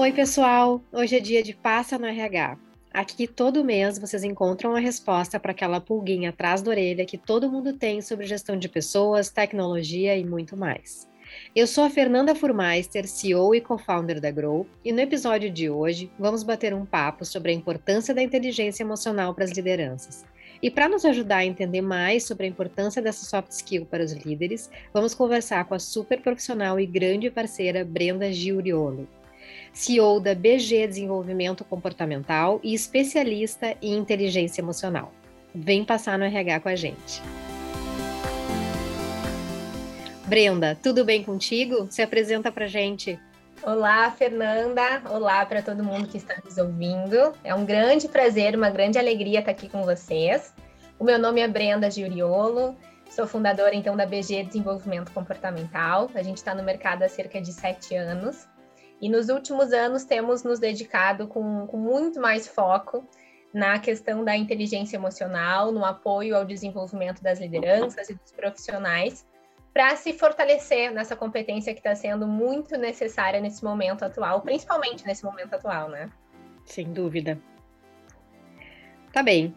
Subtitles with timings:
[0.00, 0.80] Oi, pessoal!
[0.92, 2.56] Hoje é dia de Passa no RH.
[2.94, 7.50] Aqui todo mês vocês encontram a resposta para aquela pulguinha atrás da orelha que todo
[7.50, 11.08] mundo tem sobre gestão de pessoas, tecnologia e muito mais.
[11.52, 16.08] Eu sou a Fernanda Furmeister, CEO e co-founder da Grow, e no episódio de hoje
[16.16, 20.24] vamos bater um papo sobre a importância da inteligência emocional para as lideranças.
[20.62, 24.12] E para nos ajudar a entender mais sobre a importância dessa soft skill para os
[24.12, 29.08] líderes, vamos conversar com a super profissional e grande parceira Brenda Giuriolo.
[29.78, 35.12] CEO da BG Desenvolvimento Comportamental e especialista em inteligência emocional.
[35.54, 37.22] Vem passar no RH com a gente.
[40.26, 41.86] Brenda, tudo bem contigo?
[41.90, 43.20] Se apresenta para gente.
[43.62, 45.00] Olá, Fernanda.
[45.10, 47.32] Olá para todo mundo que está nos ouvindo.
[47.44, 50.52] É um grande prazer, uma grande alegria estar aqui com vocês.
[50.98, 52.76] O meu nome é Brenda Giuriolo.
[53.08, 56.10] Sou fundadora, então, da BG Desenvolvimento Comportamental.
[56.16, 58.48] A gente está no mercado há cerca de sete anos.
[59.00, 63.06] E nos últimos anos temos nos dedicado com, com muito mais foco
[63.52, 69.26] na questão da inteligência emocional, no apoio ao desenvolvimento das lideranças e dos profissionais,
[69.72, 75.24] para se fortalecer nessa competência que está sendo muito necessária nesse momento atual, principalmente nesse
[75.24, 76.10] momento atual, né?
[76.64, 77.38] Sem dúvida.
[79.12, 79.56] Tá bem.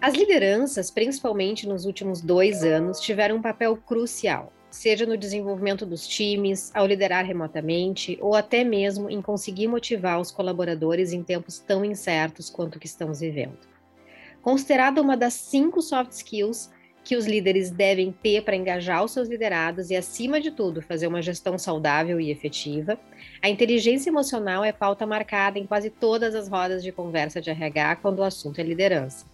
[0.00, 6.08] As lideranças, principalmente nos últimos dois anos, tiveram um papel crucial seja no desenvolvimento dos
[6.08, 11.84] times, ao liderar remotamente, ou até mesmo em conseguir motivar os colaboradores em tempos tão
[11.84, 13.58] incertos quanto o que estamos vivendo.
[14.40, 16.70] Considerada uma das cinco soft skills
[17.04, 21.06] que os líderes devem ter para engajar os seus liderados e, acima de tudo, fazer
[21.06, 22.98] uma gestão saudável e efetiva,
[23.42, 27.96] a inteligência emocional é pauta marcada em quase todas as rodas de conversa de RH
[27.96, 29.26] quando o assunto é liderança.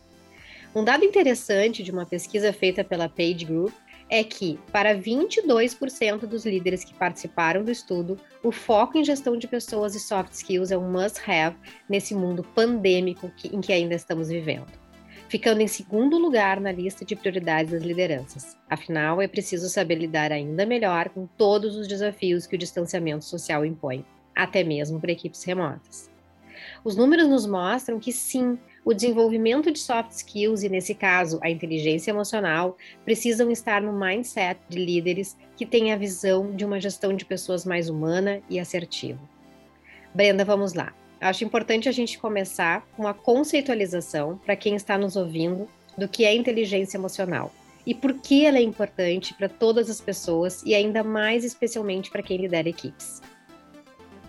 [0.74, 3.72] Um dado interessante de uma pesquisa feita pela Page Group
[4.10, 9.46] é que, para 22% dos líderes que participaram do estudo, o foco em gestão de
[9.46, 11.56] pessoas e soft skills é um must-have
[11.88, 14.66] nesse mundo pandêmico que, em que ainda estamos vivendo.
[15.28, 18.56] Ficando em segundo lugar na lista de prioridades das lideranças.
[18.68, 23.64] Afinal, é preciso saber lidar ainda melhor com todos os desafios que o distanciamento social
[23.64, 26.10] impõe, até mesmo para equipes remotas.
[26.82, 31.50] Os números nos mostram que sim, o desenvolvimento de soft skills e, nesse caso, a
[31.50, 37.12] inteligência emocional, precisam estar no mindset de líderes que têm a visão de uma gestão
[37.12, 39.20] de pessoas mais humana e assertiva.
[40.14, 40.94] Brenda, vamos lá.
[41.20, 45.68] Acho importante a gente começar com a conceitualização para quem está nos ouvindo
[45.98, 47.52] do que é inteligência emocional
[47.84, 52.22] e por que ela é importante para todas as pessoas e ainda mais especialmente para
[52.22, 53.20] quem lidera equipes.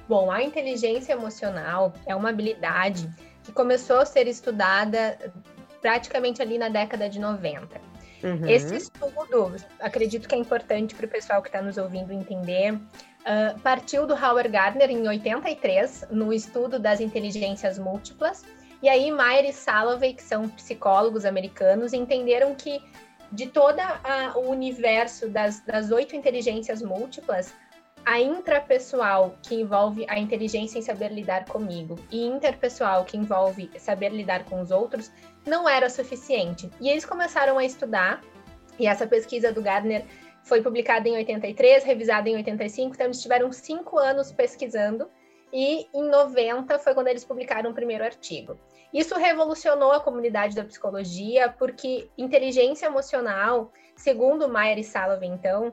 [0.09, 3.09] Bom, a inteligência emocional é uma habilidade
[3.43, 5.31] que começou a ser estudada
[5.81, 7.89] praticamente ali na década de 90.
[8.23, 8.47] Uhum.
[8.47, 13.59] Esse estudo, acredito que é importante para o pessoal que está nos ouvindo entender, uh,
[13.61, 18.43] partiu do Howard Gardner em 83, no estudo das inteligências múltiplas,
[18.81, 22.81] e aí Meyer e Salovey, que são psicólogos americanos, entenderam que
[23.31, 23.79] de todo
[24.35, 27.53] o universo das, das oito inteligências múltiplas,
[28.05, 34.09] a intrapessoal, que envolve a inteligência em saber lidar comigo, e interpessoal, que envolve saber
[34.09, 35.11] lidar com os outros,
[35.45, 36.69] não era suficiente.
[36.79, 38.21] E eles começaram a estudar,
[38.79, 40.05] e essa pesquisa do Gardner
[40.43, 45.09] foi publicada em 83, revisada em 85, então eles tiveram cinco anos pesquisando,
[45.51, 48.57] e em 90 foi quando eles publicaram o primeiro artigo.
[48.93, 55.71] Isso revolucionou a comunidade da psicologia, porque inteligência emocional, segundo Meyer e Salovey, então,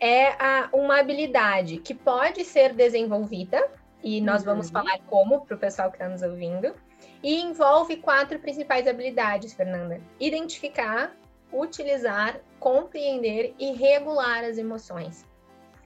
[0.00, 3.68] é a, uma habilidade que pode ser desenvolvida,
[4.02, 4.46] e nós uhum.
[4.46, 6.74] vamos falar como para o pessoal que está nos ouvindo,
[7.22, 11.16] e envolve quatro principais habilidades, Fernanda: identificar,
[11.52, 15.24] utilizar, compreender e regular as emoções.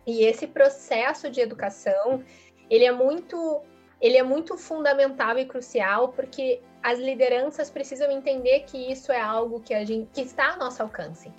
[0.06, 2.24] E esse processo de educação,
[2.68, 3.62] ele é muito
[4.00, 9.60] ele é muito fundamental e crucial porque as lideranças precisam entender que isso é algo
[9.60, 11.30] que a gente que está ao nosso alcance.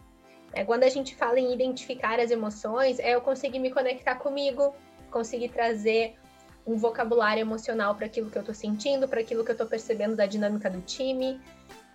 [0.53, 4.75] É, quando a gente fala em identificar as emoções, é eu conseguir me conectar comigo,
[5.09, 6.15] conseguir trazer
[6.65, 10.15] um vocabulário emocional para aquilo que eu estou sentindo, para aquilo que eu estou percebendo
[10.15, 11.39] da dinâmica do time.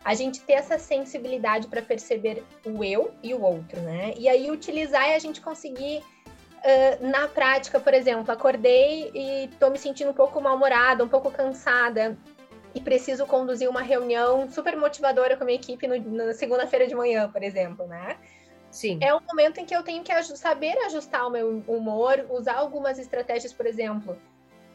[0.04, 4.14] A gente ter essa sensibilidade para perceber o eu e o outro, né?
[4.16, 6.02] E aí utilizar e a gente conseguir
[6.56, 11.30] Uh, na prática, por exemplo, acordei e estou me sentindo um pouco mal-humorada, um pouco
[11.30, 12.18] cansada
[12.74, 16.94] e preciso conduzir uma reunião super motivadora com a minha equipe no, na segunda-feira de
[16.94, 18.16] manhã, por exemplo, né?
[18.76, 18.98] Sim.
[19.00, 22.98] É um momento em que eu tenho que saber ajustar o meu humor, usar algumas
[22.98, 24.18] estratégias, por exemplo,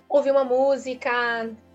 [0.10, 1.12] ouvir uma música,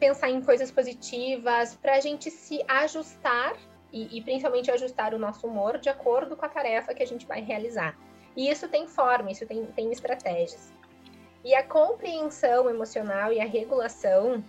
[0.01, 3.55] pensar em coisas positivas, para a gente se ajustar
[3.93, 7.25] e, e, principalmente ajustar o nosso humor de acordo com a tarefa que a gente
[7.25, 7.97] vai realizar.
[8.37, 10.73] E isso tem forma, isso tem, tem estratégias.
[11.45, 14.43] E a compreensão emocional e a regulação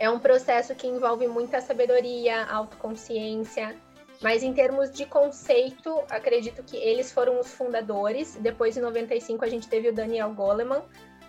[0.00, 3.76] é um processo que envolve muita sabedoria, autoconsciência,
[4.20, 8.36] mas em termos de conceito, acredito que eles foram os fundadores.
[8.40, 10.82] Depois, em 95, a gente teve o Daniel Goleman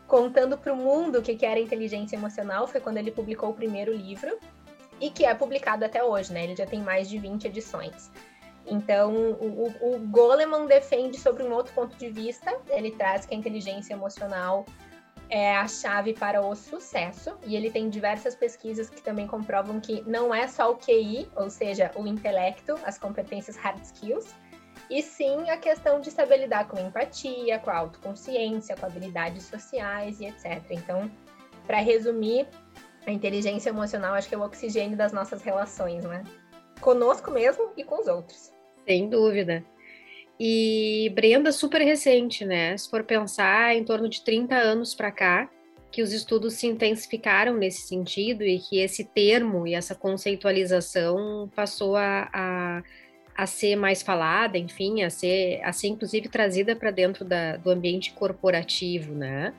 [0.07, 2.67] contando para o mundo o que era inteligência emocional.
[2.67, 4.39] Foi quando ele publicou o primeiro livro
[4.99, 6.43] e que é publicado até hoje, né?
[6.43, 8.11] Ele já tem mais de 20 edições.
[8.65, 12.55] Então, o, o Goleman defende sobre um outro ponto de vista.
[12.69, 14.65] Ele traz que a inteligência emocional
[15.29, 20.01] é a chave para o sucesso, e ele tem diversas pesquisas que também comprovam que
[20.07, 24.33] não é só o QI, ou seja, o intelecto, as competências hard skills,
[24.89, 30.19] e sim a questão de saber lidar com empatia, com a autoconsciência, com habilidades sociais
[30.19, 30.63] e etc.
[30.71, 31.09] Então,
[31.67, 32.47] para resumir,
[33.05, 36.23] a inteligência emocional acho que é o oxigênio das nossas relações, né?
[36.81, 38.51] Conosco mesmo e com os outros.
[38.85, 39.63] Sem dúvida.
[40.39, 42.77] E Brenda, super recente, né?
[42.77, 45.49] Se for pensar, em torno de 30 anos para cá,
[45.91, 51.95] que os estudos se intensificaram nesse sentido e que esse termo e essa conceitualização passou
[51.95, 52.83] a, a,
[53.35, 57.69] a ser mais falada, enfim, a ser, a ser inclusive trazida para dentro da, do
[57.69, 59.53] ambiente corporativo, né?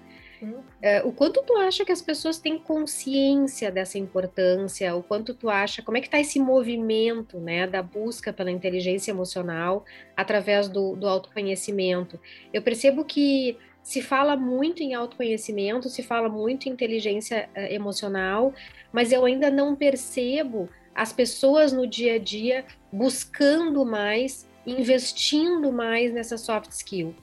[0.81, 4.95] É, o quanto tu acha que as pessoas têm consciência dessa importância?
[4.95, 9.11] O quanto tu acha, como é que está esse movimento, né, da busca pela inteligência
[9.11, 9.85] emocional
[10.17, 12.19] através do, do autoconhecimento?
[12.53, 18.53] Eu percebo que se fala muito em autoconhecimento, se fala muito em inteligência uh, emocional,
[18.93, 26.13] mas eu ainda não percebo as pessoas no dia a dia buscando mais, investindo mais
[26.13, 27.15] nessa soft skill.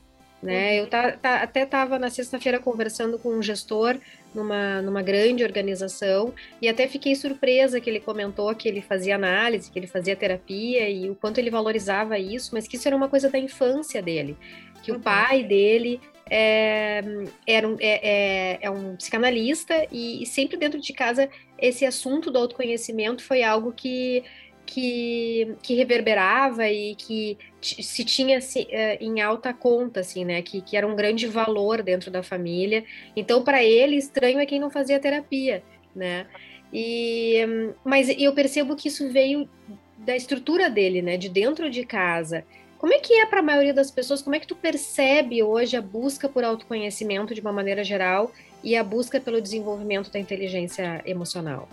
[0.42, 0.80] Né?
[0.80, 3.98] Eu tá, tá, até estava na sexta-feira conversando com um gestor
[4.36, 6.32] numa, numa grande organização
[6.62, 10.88] e até fiquei surpresa que ele comentou que ele fazia análise, que ele fazia terapia
[10.88, 14.38] e o quanto ele valorizava isso, mas que isso era uma coisa da infância dele,
[14.84, 14.98] que uhum.
[14.98, 16.00] o pai dele
[16.30, 17.04] é,
[17.48, 22.30] era um, é, é, é um psicanalista e, e sempre dentro de casa esse assunto
[22.30, 24.24] do autoconhecimento foi algo que
[24.68, 30.42] que, que reverberava e que se tinha se, uh, em alta conta, assim, né?
[30.42, 32.84] Que, que era um grande valor dentro da família.
[33.16, 35.64] Então, para ele, estranho é quem não fazia terapia,
[35.96, 36.28] né?
[36.72, 37.40] E,
[37.84, 39.50] mas eu percebo que isso veio
[39.98, 41.18] da estrutura dele, né?
[41.18, 42.44] De dentro de casa.
[42.78, 44.22] Como é que é para a maioria das pessoas?
[44.22, 48.32] Como é que tu percebe hoje a busca por autoconhecimento de uma maneira geral
[48.64, 51.68] e a busca pelo desenvolvimento da inteligência emocional?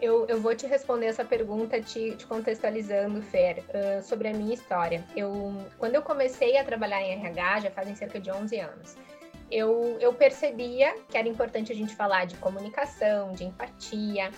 [0.00, 4.54] Eu, eu vou te responder essa pergunta te, te contextualizando, Fer, uh, sobre a minha
[4.54, 5.04] história.
[5.14, 8.96] Eu, quando eu comecei a trabalhar em RH, já fazem cerca de 11 anos,
[9.50, 14.30] eu, eu percebia que era importante a gente falar de comunicação, de empatia,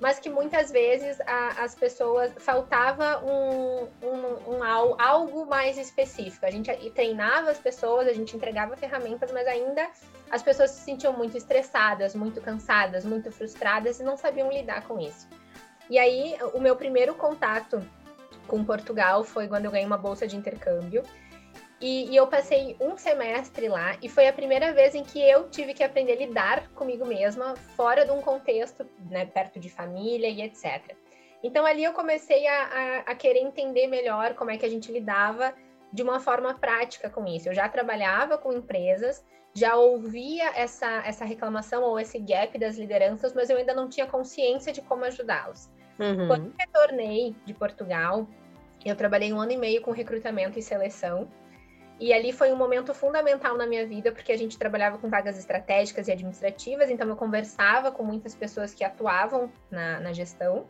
[0.00, 4.64] mas que muitas vezes a, as pessoas faltava um, um, um,
[4.98, 6.46] algo mais específico.
[6.46, 9.88] A gente treinava as pessoas, a gente entregava ferramentas, mas ainda
[10.30, 15.00] as pessoas se sentiam muito estressadas, muito cansadas, muito frustradas e não sabiam lidar com
[15.00, 15.26] isso.
[15.90, 17.82] E aí, o meu primeiro contato
[18.46, 21.02] com Portugal foi quando eu ganhei uma bolsa de intercâmbio.
[21.80, 25.48] E, e, eu passei um semestre lá e foi a primeira vez em que eu
[25.48, 30.28] tive que aprender a lidar comigo mesma fora de um contexto, né, perto de família
[30.28, 30.96] e etc.
[31.42, 34.90] Então ali eu comecei a, a, a, querer entender melhor como é que a gente
[34.90, 35.54] lidava
[35.92, 37.48] de uma forma prática com isso.
[37.48, 39.24] Eu já trabalhava com empresas,
[39.54, 44.06] já ouvia essa, essa reclamação ou esse gap das lideranças, mas eu ainda não tinha
[44.06, 45.70] consciência de como ajudá-los.
[45.98, 46.26] Uhum.
[46.26, 48.28] Quando eu retornei de Portugal,
[48.84, 51.28] eu trabalhei um ano e meio com recrutamento e seleção.
[52.00, 55.36] E ali foi um momento fundamental na minha vida, porque a gente trabalhava com vagas
[55.36, 60.66] estratégicas e administrativas, então eu conversava com muitas pessoas que atuavam na, na gestão.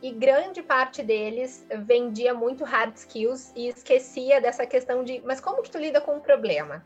[0.00, 5.62] E grande parte deles vendia muito hard skills e esquecia dessa questão de, mas como
[5.62, 6.84] que tu lida com um problema?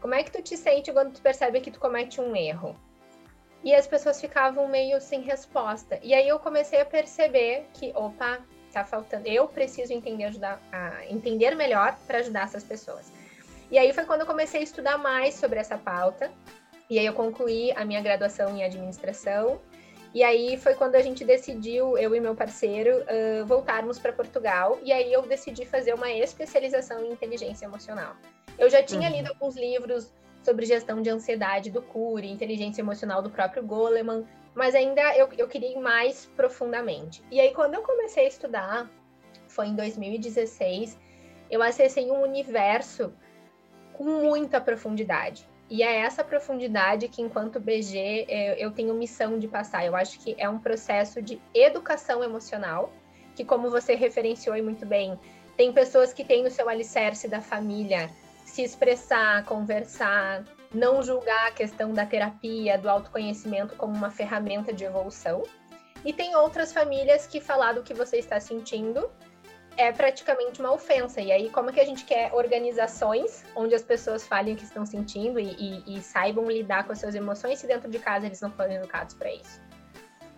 [0.00, 2.76] Como é que tu te sente quando tu percebe que tu comete um erro?
[3.64, 5.98] E as pessoas ficavam meio sem resposta.
[6.02, 8.38] E aí eu comecei a perceber que, opa,
[8.78, 9.26] tá faltando.
[9.26, 13.12] Eu preciso entender, ajudar, a entender melhor para ajudar essas pessoas.
[13.70, 16.30] E aí foi quando eu comecei a estudar mais sobre essa pauta.
[16.88, 19.60] E aí eu concluí a minha graduação em administração.
[20.14, 24.78] E aí foi quando a gente decidiu, eu e meu parceiro, uh, voltarmos para Portugal.
[24.82, 28.16] E aí eu decidi fazer uma especialização em inteligência emocional.
[28.58, 29.16] Eu já tinha uhum.
[29.16, 30.10] lido alguns livros
[30.42, 35.48] sobre gestão de ansiedade do Cury, inteligência emocional do próprio Goleman, mas ainda eu, eu
[35.48, 37.22] queria ir mais profundamente.
[37.30, 38.90] E aí, quando eu comecei a estudar,
[39.46, 40.98] foi em 2016,
[41.50, 43.12] eu acessei um universo
[43.92, 45.48] com muita profundidade.
[45.70, 48.26] E é essa profundidade que, enquanto BG,
[48.58, 49.84] eu tenho missão de passar.
[49.84, 52.90] Eu acho que é um processo de educação emocional,
[53.34, 55.18] que, como você referenciou muito bem,
[55.56, 58.10] tem pessoas que têm o seu alicerce da família,
[58.44, 64.84] se expressar, conversar, não julgar a questão da terapia, do autoconhecimento como uma ferramenta de
[64.84, 65.42] evolução.
[66.04, 69.10] E tem outras famílias que falar do que você está sentindo
[69.76, 71.20] é praticamente uma ofensa.
[71.20, 74.64] E aí, como é que a gente quer organizações onde as pessoas falem o que
[74.64, 78.26] estão sentindo e, e, e saibam lidar com as suas emoções se dentro de casa
[78.26, 79.60] eles não foram educados para isso?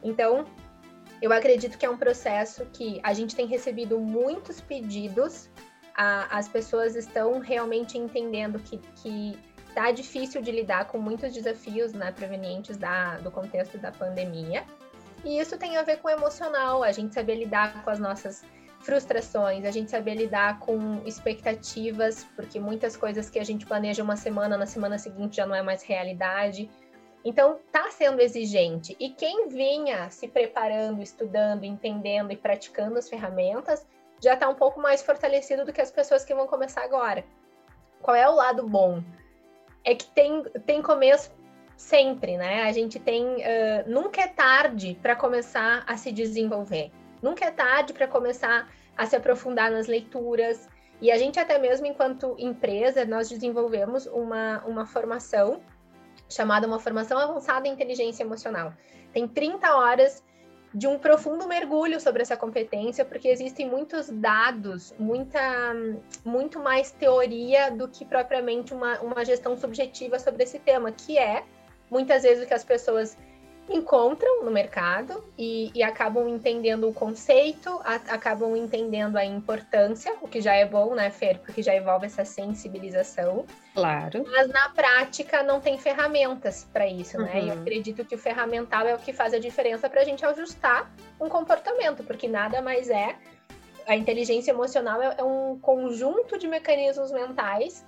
[0.02, 0.44] Então,
[1.22, 5.50] eu acredito que é um processo que a gente tem recebido muitos pedidos,
[5.94, 9.38] a, as pessoas estão realmente entendendo que, que
[9.74, 14.64] tá difícil de lidar com muitos desafios né, provenientes da, do contexto da pandemia.
[15.24, 18.42] E isso tem a ver com o emocional, a gente saber lidar com as nossas
[18.80, 24.16] frustrações, a gente saber lidar com expectativas, porque muitas coisas que a gente planeja uma
[24.16, 26.70] semana, na semana seguinte já não é mais realidade.
[27.22, 28.96] Então, está sendo exigente.
[28.98, 33.86] E quem vinha se preparando, estudando, entendendo e praticando as ferramentas,
[34.22, 37.22] já está um pouco mais fortalecido do que as pessoas que vão começar agora.
[38.00, 39.02] Qual é o lado bom?
[39.84, 41.30] É que tem, tem começo
[41.76, 42.64] sempre, né?
[42.64, 43.36] A gente tem.
[43.36, 46.90] Uh, nunca é tarde para começar a se desenvolver.
[47.22, 50.68] Nunca é tarde para começar a se aprofundar nas leituras.
[51.00, 55.62] E a gente, até mesmo enquanto empresa, nós desenvolvemos uma, uma formação
[56.28, 58.72] chamada uma formação avançada em inteligência emocional.
[59.12, 60.22] Tem 30 horas
[60.72, 65.40] de um profundo mergulho sobre essa competência, porque existem muitos dados, muita,
[66.24, 71.42] muito mais teoria do que propriamente uma, uma gestão subjetiva sobre esse tema, que é
[71.90, 73.16] muitas vezes o que as pessoas
[73.68, 80.28] encontram no mercado e, e acabam entendendo o conceito, a, acabam entendendo a importância, o
[80.28, 81.38] que já é bom, né, Fer?
[81.38, 83.44] Porque já envolve essa sensibilização.
[83.80, 84.24] Claro.
[84.30, 87.24] Mas na prática não tem ferramentas para isso, uhum.
[87.24, 87.40] né?
[87.40, 87.60] E eu uhum.
[87.60, 91.28] acredito que o ferramental é o que faz a diferença para a gente ajustar um
[91.28, 93.16] comportamento, porque nada mais é.
[93.86, 97.84] A inteligência emocional é, é um conjunto de mecanismos mentais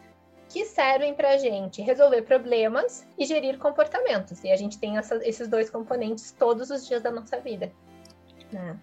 [0.49, 4.43] que servem para a gente resolver problemas e gerir comportamentos.
[4.45, 7.73] E a gente tem essa, esses dois componentes todos os dias da nossa vida.
[8.53, 8.77] Né?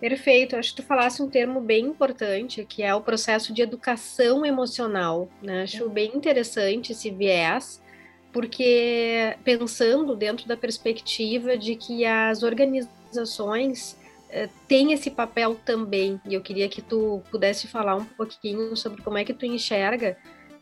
[0.00, 4.44] Perfeito, acho que tu falasse um termo bem importante, que é o processo de educação
[4.44, 5.28] emocional.
[5.42, 5.62] Né?
[5.62, 7.82] Acho bem interessante esse viés,
[8.30, 13.96] porque pensando dentro da perspectiva de que as organizações
[14.28, 19.00] eh, tem esse papel também, e eu queria que tu pudesse falar um pouquinho sobre
[19.00, 20.18] como é que tu enxerga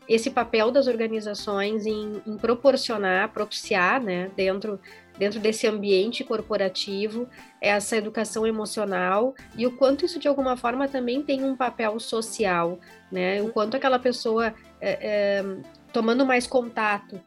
[0.07, 4.79] esse papel das organizações em, em proporcionar, propiciar, né, dentro,
[5.17, 7.27] dentro desse ambiente corporativo,
[7.59, 12.79] essa educação emocional e o quanto isso de alguma forma também tem um papel social,
[13.11, 15.45] né, o quanto aquela pessoa é, é,
[15.91, 17.19] tomando mais contato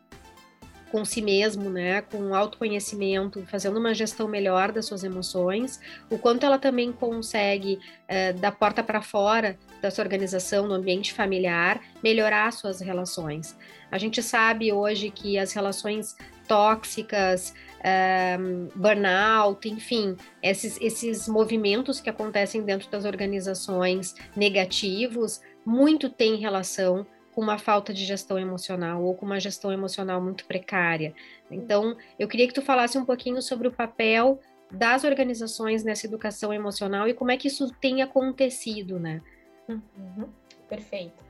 [0.91, 5.81] com si mesmo, né, com autoconhecimento, fazendo uma gestão melhor das suas emoções,
[6.11, 11.13] o quanto ela também consegue, é, da porta para fora da sua organização, no ambiente
[11.13, 13.57] familiar, melhorar suas relações.
[13.91, 16.17] A gente sabe hoje que as relações
[16.47, 18.37] tóxicas, é,
[18.75, 27.41] burnout, enfim, esses, esses movimentos que acontecem dentro das organizações negativos, muito tem relação com
[27.41, 31.15] uma falta de gestão emocional ou com uma gestão emocional muito precária.
[31.51, 36.53] Então, eu queria que tu falasse um pouquinho sobre o papel das organizações nessa educação
[36.53, 39.23] emocional e como é que isso tem acontecido, né?
[39.69, 40.29] Uhum,
[40.69, 41.29] perfeito.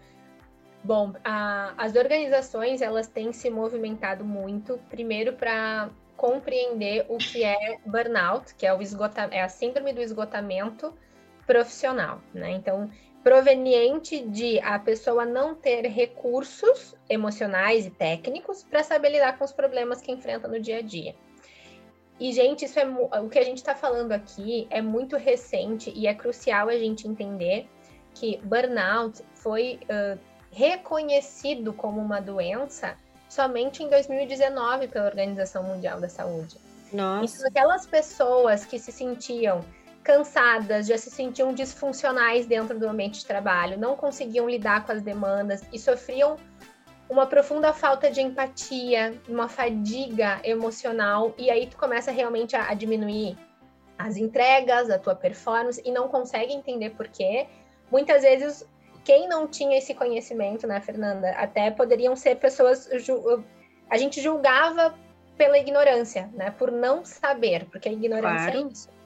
[0.82, 7.78] Bom, a, as organizações elas têm se movimentado muito, primeiro para compreender o que é
[7.86, 10.92] burnout, que é, o esgota, é a síndrome do esgotamento
[11.46, 12.50] profissional, né?
[12.50, 12.90] Então,
[13.28, 19.52] proveniente de a pessoa não ter recursos emocionais e técnicos para saber lidar com os
[19.52, 21.14] problemas que enfrenta no dia a dia.
[22.18, 22.86] E, gente, isso é
[23.20, 27.06] o que a gente está falando aqui é muito recente e é crucial a gente
[27.06, 27.68] entender
[28.14, 30.18] que burnout foi uh,
[30.50, 32.96] reconhecido como uma doença
[33.28, 36.56] somente em 2019 pela Organização Mundial da Saúde.
[36.90, 37.36] Nossa.
[37.36, 39.62] Então, aquelas pessoas que se sentiam
[40.08, 45.02] cansadas, já se sentiam disfuncionais dentro do ambiente de trabalho, não conseguiam lidar com as
[45.02, 46.38] demandas e sofriam
[47.10, 52.72] uma profunda falta de empatia, uma fadiga emocional, e aí tu começa realmente a, a
[52.72, 53.36] diminuir
[53.98, 57.46] as entregas, a tua performance e não consegue entender por quê.
[57.90, 58.66] Muitas vezes
[59.04, 62.88] quem não tinha esse conhecimento, né, Fernanda, até poderiam ser pessoas
[63.90, 64.94] a gente julgava
[65.36, 68.68] pela ignorância, né, por não saber, porque a ignorância é claro.
[68.68, 68.97] é isso.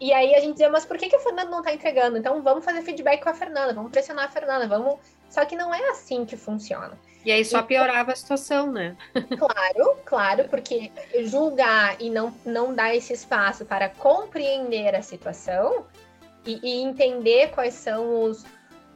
[0.00, 2.18] E aí a gente dizia, mas por que, que a Fernanda não está entregando?
[2.18, 4.98] Então vamos fazer feedback com a Fernanda, vamos pressionar a Fernanda, vamos.
[5.30, 6.98] Só que não é assim que funciona.
[7.24, 8.96] E aí só piorava a situação, né?
[9.38, 10.92] Claro, claro, porque
[11.24, 15.86] julgar e não, não dar esse espaço para compreender a situação
[16.44, 18.44] e, e entender quais são os,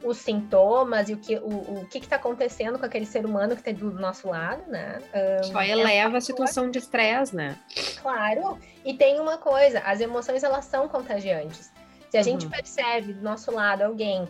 [0.03, 3.69] os sintomas e o que o, o que está acontecendo com aquele ser humano que
[3.69, 4.99] está do nosso lado, né?
[5.41, 7.57] Um, Só eleva a situação de estresse, né?
[8.01, 8.57] Claro.
[8.85, 11.71] E tem uma coisa, as emoções elas são contagiantes.
[12.09, 12.23] Se a uhum.
[12.23, 14.27] gente percebe do nosso lado alguém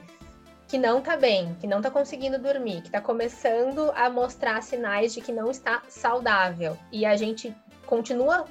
[0.68, 5.14] que não tá bem, que não tá conseguindo dormir, que tá começando a mostrar sinais
[5.14, 7.56] de que não está saudável e a gente
[7.88, 8.46] continua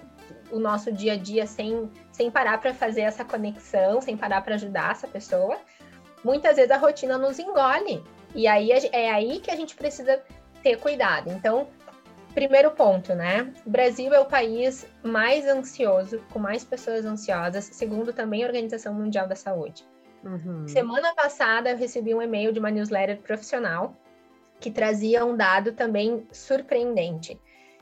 [0.51, 4.57] o nosso dia a dia sem, sem parar para fazer essa conexão, sem parar para
[4.57, 5.59] ajudar essa pessoa,
[6.25, 8.03] muitas vezes a rotina nos engole.
[8.35, 10.23] E aí é aí que a gente precisa
[10.63, 11.31] ter cuidado.
[11.31, 11.69] Então,
[12.35, 13.53] primeiro ponto, né?
[13.67, 18.95] O Brasil é o país mais ansioso, com mais pessoas ansiosas, segundo também a Organização
[18.95, 19.85] Mundial da Saúde.
[20.25, 20.67] Uhum.
[20.67, 23.97] Semana passada eu recebi um e-mail de uma newsletter profissional
[24.61, 27.41] que trazia um dado também surpreendente.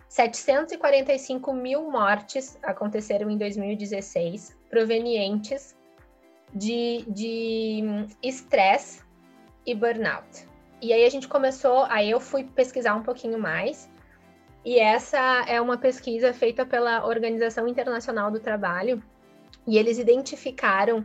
[0.08, 5.76] 745 mil mortes aconteceram em 2016, provenientes
[6.56, 9.02] de estresse
[9.64, 10.48] e burnout.
[10.80, 13.90] E aí a gente começou, aí eu fui pesquisar um pouquinho mais,
[14.64, 19.02] e essa é uma pesquisa feita pela Organização Internacional do Trabalho,
[19.66, 21.04] e eles identificaram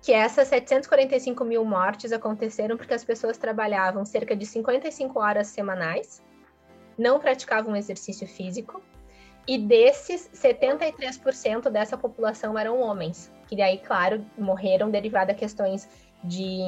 [0.00, 6.22] que essas 745 mil mortes aconteceram porque as pessoas trabalhavam cerca de 55 horas semanais,
[6.98, 8.82] não praticavam exercício físico,
[9.46, 15.86] e desses, 73% dessa população eram homens, que daí, claro, morreram derivado a questões
[16.24, 16.62] de,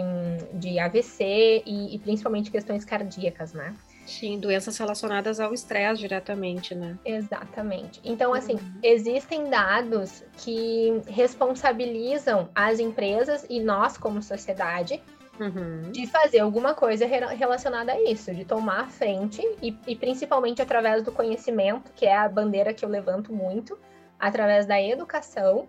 [0.52, 3.74] de AVC e, e principalmente questões cardíacas, né?
[4.04, 6.98] Sim, doenças relacionadas ao estresse diretamente, né?
[7.02, 8.02] Exatamente.
[8.04, 8.78] Então, assim, uhum.
[8.82, 15.02] existem dados que responsabilizam as empresas e nós, como sociedade,
[15.40, 15.90] uhum.
[15.90, 21.02] de fazer alguma coisa relacionada a isso, de tomar a frente e, e principalmente através
[21.02, 23.78] do conhecimento, que é a bandeira que eu levanto muito,
[24.20, 25.66] através da educação,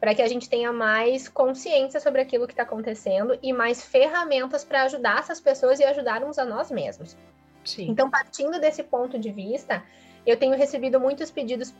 [0.00, 4.64] para que a gente tenha mais consciência sobre aquilo que está acontecendo e mais ferramentas
[4.64, 7.16] para ajudar essas pessoas e ajudarmos a nós mesmos.
[7.64, 7.88] Sim.
[7.90, 9.82] Então, partindo desse ponto de vista,
[10.26, 11.72] eu tenho recebido muitos pedidos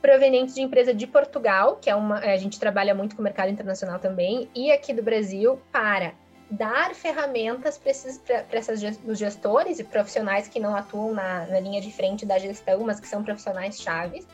[0.00, 3.50] provenientes de empresa de Portugal, que é uma, a gente trabalha muito com o mercado
[3.50, 6.12] internacional também, e aqui do Brasil, para
[6.48, 8.22] dar ferramentas para esses
[9.04, 13.00] os gestores e profissionais que não atuam na, na linha de frente da gestão, mas
[13.00, 14.26] que são profissionais chaves,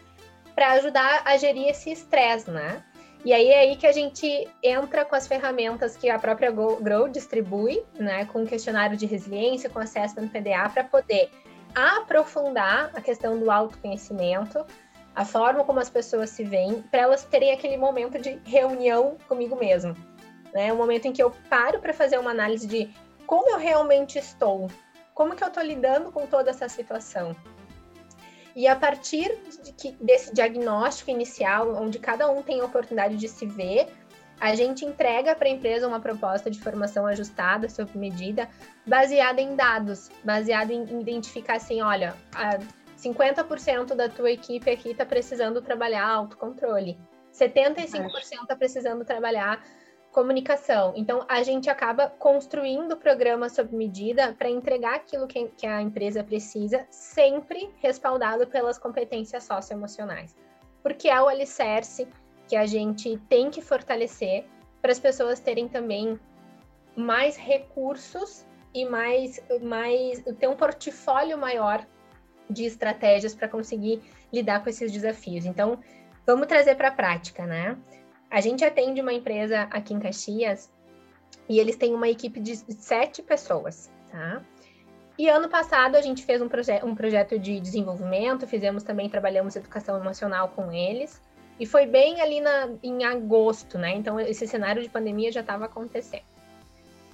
[0.54, 2.82] para ajudar a gerir esse estresse, né?
[3.24, 7.08] E aí é aí que a gente entra com as ferramentas que a própria Grow
[7.08, 11.30] distribui, né, com questionário de resiliência, com acesso no PDA, para poder
[11.72, 14.66] aprofundar a questão do autoconhecimento,
[15.14, 19.54] a forma como as pessoas se veem, para elas terem aquele momento de reunião comigo
[19.54, 19.96] mesmo.
[20.52, 20.72] Né?
[20.72, 22.92] Um momento em que eu paro para fazer uma análise de
[23.24, 24.68] como eu realmente estou,
[25.14, 27.36] como que eu estou lidando com toda essa situação.
[28.54, 29.34] E a partir
[29.64, 33.88] de que, desse diagnóstico inicial, onde cada um tem a oportunidade de se ver,
[34.38, 38.48] a gente entrega para a empresa uma proposta de formação ajustada, sob medida,
[38.86, 42.14] baseada em dados, baseada em identificar assim, olha,
[42.98, 46.98] 50% da tua equipe aqui está precisando trabalhar autocontrole,
[47.32, 49.64] 75% está precisando trabalhar
[50.12, 50.92] comunicação.
[50.94, 55.80] Então, a gente acaba construindo o programa sob medida para entregar aquilo que, que a
[55.80, 60.36] empresa precisa, sempre respaldado pelas competências socioemocionais.
[60.82, 62.06] Porque é o alicerce
[62.46, 64.44] que a gente tem que fortalecer
[64.82, 66.20] para as pessoas terem também
[66.94, 68.44] mais recursos
[68.74, 71.86] e mais, mais ter um portfólio maior
[72.50, 75.46] de estratégias para conseguir lidar com esses desafios.
[75.46, 75.78] Então,
[76.26, 77.78] vamos trazer para a prática, né?
[78.32, 80.72] A gente atende uma empresa aqui em Caxias
[81.46, 84.42] e eles têm uma equipe de sete pessoas, tá?
[85.18, 89.54] E ano passado a gente fez um, proje um projeto de desenvolvimento, fizemos também, trabalhamos
[89.54, 91.20] educação emocional com eles.
[91.60, 93.94] E foi bem ali na, em agosto, né?
[93.96, 96.24] Então esse cenário de pandemia já estava acontecendo.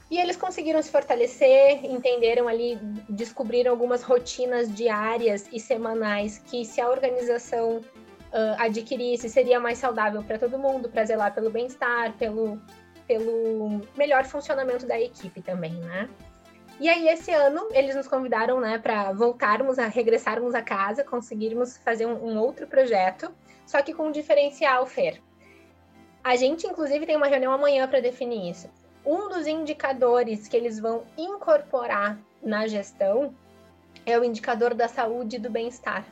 [0.08, 2.76] E eles conseguiram se fortalecer, entenderam ali,
[3.08, 7.82] descobriram algumas rotinas diárias e semanais que se a organização
[8.32, 12.60] uh, adquirisse seria mais saudável para todo mundo, para zelar pelo bem-estar, pelo,
[13.06, 16.08] pelo melhor funcionamento da equipe também, né?
[16.80, 21.76] E aí, esse ano, eles nos convidaram, né, para voltarmos a regressarmos a casa, conseguirmos
[21.78, 23.34] fazer um, um outro projeto,
[23.66, 25.20] só que com um diferencial, Fer.
[26.22, 28.70] A gente, inclusive, tem uma reunião amanhã para definir isso.
[29.04, 33.34] Um dos indicadores que eles vão incorporar na gestão
[34.06, 36.04] é o indicador da saúde e do bem-estar.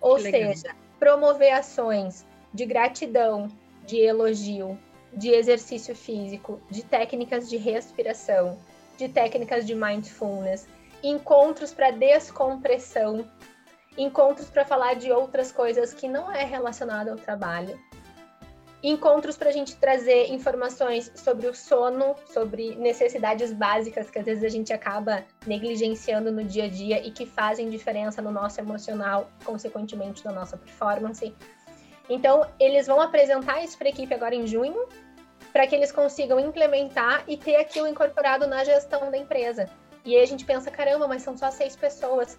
[0.00, 3.48] Ou seja, promover ações de gratidão,
[3.84, 4.78] de elogio,
[5.12, 8.56] de exercício físico, de técnicas de respiração,
[8.96, 10.68] de técnicas de mindfulness,
[11.02, 13.28] encontros para descompressão,
[13.98, 17.76] encontros para falar de outras coisas que não é relacionado ao trabalho.
[18.82, 24.42] Encontros para a gente trazer informações sobre o sono, sobre necessidades básicas que às vezes
[24.42, 29.30] a gente acaba negligenciando no dia a dia e que fazem diferença no nosso emocional,
[29.44, 31.34] consequentemente na nossa performance.
[32.08, 34.88] Então, eles vão apresentar isso para a equipe agora em junho,
[35.52, 39.68] para que eles consigam implementar e ter aquilo incorporado na gestão da empresa.
[40.04, 42.36] E aí a gente pensa, caramba, mas são só seis pessoas.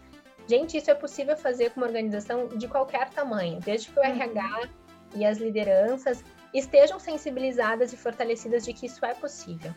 [0.47, 4.43] Gente, isso é possível fazer com uma organização de qualquer tamanho, desde que o RH
[4.43, 4.82] uhum.
[5.15, 6.23] E as lideranças
[6.53, 9.73] estejam sensibilizadas e fortalecidas de que isso é possível.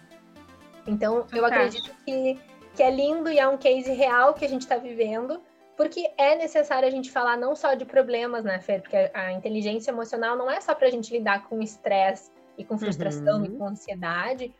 [0.86, 2.38] Então, eu acredito que,
[2.74, 5.40] que é lindo e é um case real que a gente está vivendo,
[5.76, 8.82] porque é necessário a gente falar não só de problemas, né, Fer?
[8.82, 12.64] Porque a, a inteligência emocional não é só para a gente lidar com estresse e
[12.64, 13.44] com frustração uhum.
[13.44, 14.54] e com ansiedade,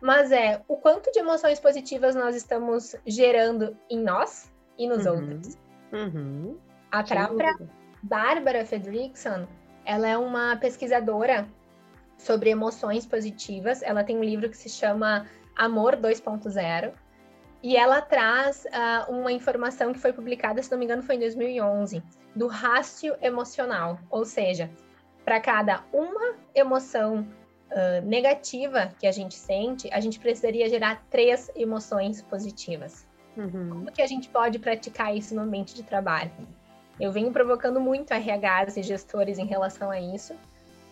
[0.00, 5.14] mas é o quanto de emoções positivas nós estamos gerando em nós e nos uhum.
[5.14, 5.58] outros.
[5.92, 6.58] Uhum.
[6.90, 7.56] A própria
[8.02, 9.46] Bárbara Fredrickson,
[9.84, 11.48] ela é uma pesquisadora
[12.18, 13.82] sobre emoções positivas.
[13.82, 16.92] Ela tem um livro que se chama Amor 2.0
[17.62, 21.20] e ela traz uh, uma informação que foi publicada, se não me engano, foi em
[21.20, 22.02] 2011,
[22.36, 24.70] do rácio emocional, ou seja,
[25.24, 27.26] para cada uma emoção
[27.70, 33.08] uh, negativa que a gente sente, a gente precisaria gerar três emoções positivas.
[33.34, 33.70] Uhum.
[33.70, 36.30] Como que a gente pode praticar isso no ambiente de trabalho?
[36.98, 40.34] Eu venho provocando muito RHs e gestores em relação a isso,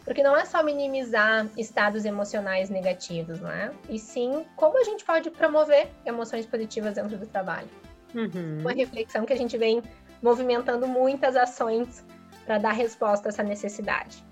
[0.05, 3.73] porque não é só minimizar estados emocionais negativos, né?
[3.89, 7.69] E sim como a gente pode promover emoções positivas dentro do trabalho.
[8.15, 8.59] Uhum.
[8.61, 9.83] Uma reflexão que a gente vem
[10.23, 12.05] movimentando muitas ações
[12.45, 14.25] para dar resposta a essa necessidade.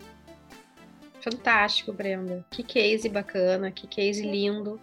[1.20, 2.44] Fantástico, Brenda.
[2.50, 4.80] Que case bacana, que case lindo.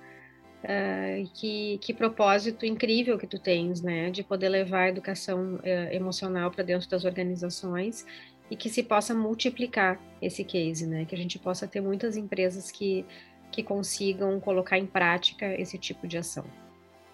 [0.64, 5.94] Uh, que, que propósito incrível que tu tens, né, de poder levar a educação uh,
[5.94, 8.06] emocional para dentro das organizações
[8.50, 12.72] e que se possa multiplicar esse case, né, que a gente possa ter muitas empresas
[12.72, 13.06] que,
[13.52, 16.46] que consigam colocar em prática esse tipo de ação.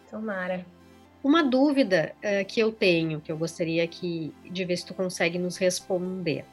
[0.10, 0.66] Tomara.
[1.22, 5.38] Uma dúvida uh, que eu tenho, que eu gostaria que, de ver se tu consegue
[5.38, 6.46] nos responder.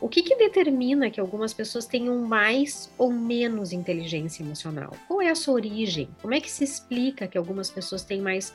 [0.00, 4.94] O que, que determina que algumas pessoas tenham mais ou menos inteligência emocional?
[5.06, 6.08] Qual é a sua origem?
[6.22, 8.54] Como é que se explica que algumas pessoas têm mais,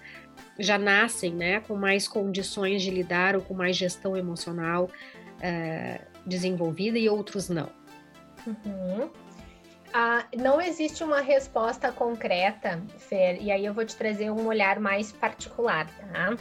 [0.57, 4.89] já nascem, né, com mais condições de lidar ou com mais gestão emocional
[5.41, 7.69] é, desenvolvida e outros não?
[8.47, 9.09] Uhum.
[9.93, 14.79] Ah, não existe uma resposta concreta, Fer, e aí eu vou te trazer um olhar
[14.79, 16.35] mais particular, tá?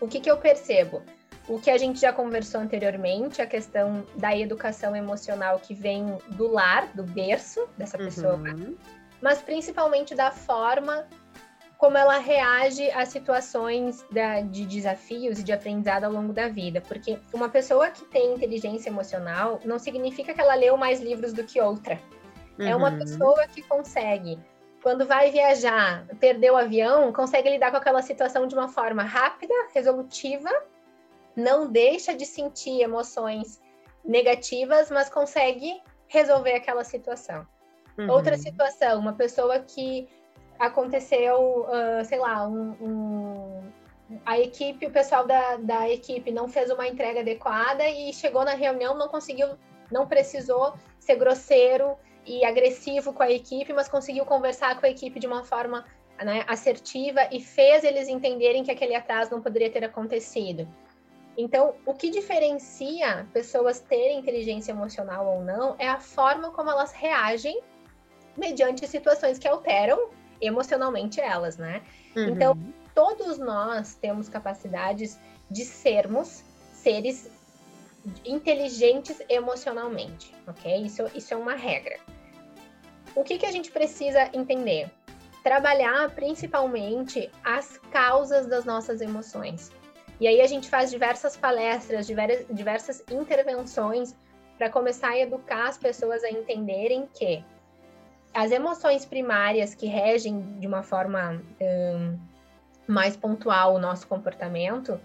[0.00, 1.02] O que, que eu percebo?
[1.48, 6.48] O que a gente já conversou anteriormente, a questão da educação emocional que vem do
[6.48, 8.76] lar, do berço dessa pessoa, uhum.
[9.22, 11.06] mas principalmente da forma
[11.78, 16.80] como ela reage a situações da, de desafios e de aprendizado ao longo da vida.
[16.80, 21.44] Porque uma pessoa que tem inteligência emocional não significa que ela leu mais livros do
[21.44, 22.00] que outra.
[22.58, 22.66] Uhum.
[22.66, 22.98] É uma uhum.
[22.98, 24.38] pessoa que consegue,
[24.82, 29.54] quando vai viajar, perdeu o avião, consegue lidar com aquela situação de uma forma rápida,
[29.74, 30.50] resolutiva
[31.36, 33.60] não deixa de sentir emoções
[34.04, 37.46] negativas, mas consegue resolver aquela situação.
[37.98, 38.10] Uhum.
[38.10, 40.08] Outra situação, uma pessoa que
[40.58, 43.72] aconteceu, uh, sei lá, um, um,
[44.24, 48.54] a equipe, o pessoal da, da equipe não fez uma entrega adequada e chegou na
[48.54, 49.48] reunião, não conseguiu,
[49.90, 55.20] não precisou ser grosseiro e agressivo com a equipe, mas conseguiu conversar com a equipe
[55.20, 55.84] de uma forma
[56.18, 60.66] né, assertiva e fez eles entenderem que aquele atraso não poderia ter acontecido.
[61.36, 66.92] Então, o que diferencia pessoas terem inteligência emocional ou não é a forma como elas
[66.92, 67.60] reagem
[68.36, 71.82] mediante situações que alteram emocionalmente elas, né?
[72.14, 72.28] Uhum.
[72.28, 72.58] Então,
[72.94, 75.18] todos nós temos capacidades
[75.50, 77.30] de sermos seres
[78.24, 80.82] inteligentes emocionalmente, ok?
[80.82, 81.98] Isso, isso é uma regra.
[83.14, 84.90] O que, que a gente precisa entender?
[85.42, 89.70] Trabalhar principalmente as causas das nossas emoções.
[90.18, 94.14] E aí a gente faz diversas palestras, diversas intervenções
[94.56, 97.44] para começar a educar as pessoas a entenderem que
[98.32, 102.18] as emoções primárias que regem de uma forma um,
[102.86, 105.00] mais pontual o nosso comportamento,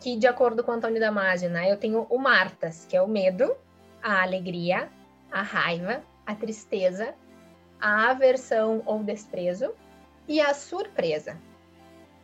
[0.00, 3.08] que de acordo com o Antônio Damasio, né, eu tenho o Martas, que é o
[3.08, 3.56] medo,
[4.02, 4.88] a alegria,
[5.30, 7.14] a raiva, a tristeza,
[7.80, 9.72] a aversão ou desprezo
[10.28, 11.36] e a surpresa.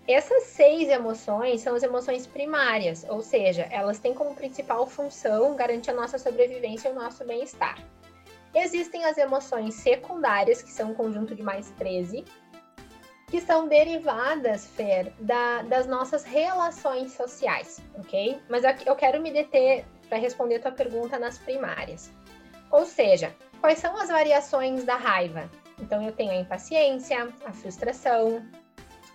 [0.08, 5.90] Essas seis emoções são as emoções primárias, ou seja, elas têm como principal função garantir
[5.90, 7.76] a nossa sobrevivência e o nosso bem-estar.
[8.54, 12.24] Existem as emoções secundárias, que são um conjunto de mais 13,
[13.26, 18.40] que são derivadas, Fer, da, das nossas relações sociais, ok?
[18.48, 22.10] Mas eu quero me deter para responder tua pergunta nas primárias.
[22.70, 25.50] Ou seja, quais são as variações da raiva?
[25.78, 28.42] Então, eu tenho a impaciência, a frustração,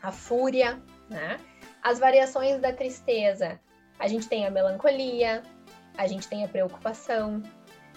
[0.03, 1.39] a fúria, né?
[1.81, 3.59] As variações da tristeza,
[3.97, 5.41] a gente tem a melancolia,
[5.97, 7.41] a gente tem a preocupação,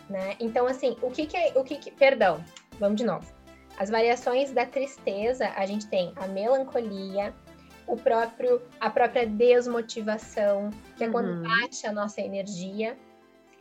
[0.09, 0.37] né?
[0.39, 2.43] Então, assim, o que que é, o que, que perdão,
[2.79, 3.27] vamos de novo.
[3.79, 7.35] As variações da tristeza, a gente tem a melancolia,
[7.87, 11.43] o próprio, a própria desmotivação, que é quando uhum.
[11.43, 12.97] baixa a nossa energia,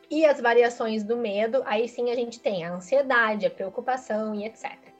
[0.09, 4.45] e as variações do medo, aí sim a gente tem a ansiedade, a preocupação e
[4.45, 4.94] etc.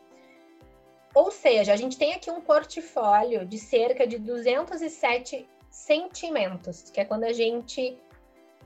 [1.16, 7.06] Ou seja, a gente tem aqui um portfólio de cerca de 207 sentimentos, que é
[7.06, 7.98] quando a gente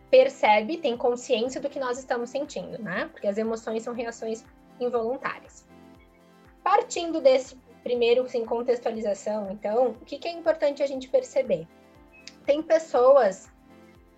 [0.09, 3.07] percebe, tem consciência do que nós estamos sentindo, né?
[3.11, 4.43] Porque as emoções são reações
[4.79, 5.63] involuntárias.
[6.63, 11.67] Partindo desse primeiro, sem contextualização, então, o que, que é importante a gente perceber?
[12.47, 13.47] Tem pessoas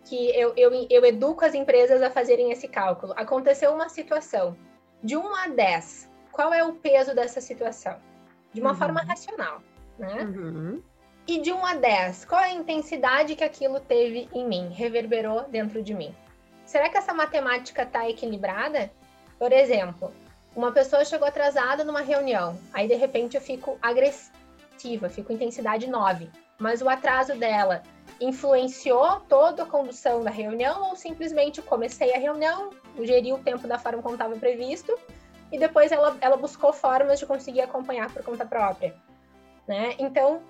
[0.05, 3.13] que eu, eu, eu educo as empresas a fazerem esse cálculo.
[3.17, 4.55] Aconteceu uma situação
[5.03, 7.99] de 1 a 10, qual é o peso dessa situação?
[8.53, 8.77] De uma uhum.
[8.77, 9.61] forma racional,
[9.97, 10.23] né?
[10.23, 10.81] Uhum.
[11.27, 15.43] E de 1 a 10, qual é a intensidade que aquilo teve em mim, reverberou
[15.43, 16.13] dentro de mim?
[16.65, 18.91] Será que essa matemática está equilibrada?
[19.37, 20.11] Por exemplo,
[20.55, 26.29] uma pessoa chegou atrasada numa reunião, aí de repente eu fico agressiva, fico intensidade 9,
[26.59, 27.83] mas o atraso dela
[28.19, 33.79] influenciou toda a condução da reunião ou simplesmente comecei a reunião, geri o tempo da
[33.79, 34.97] forma como estava previsto
[35.51, 38.95] e depois ela, ela buscou formas de conseguir acompanhar por conta própria,
[39.67, 39.95] né?
[39.99, 40.41] Então,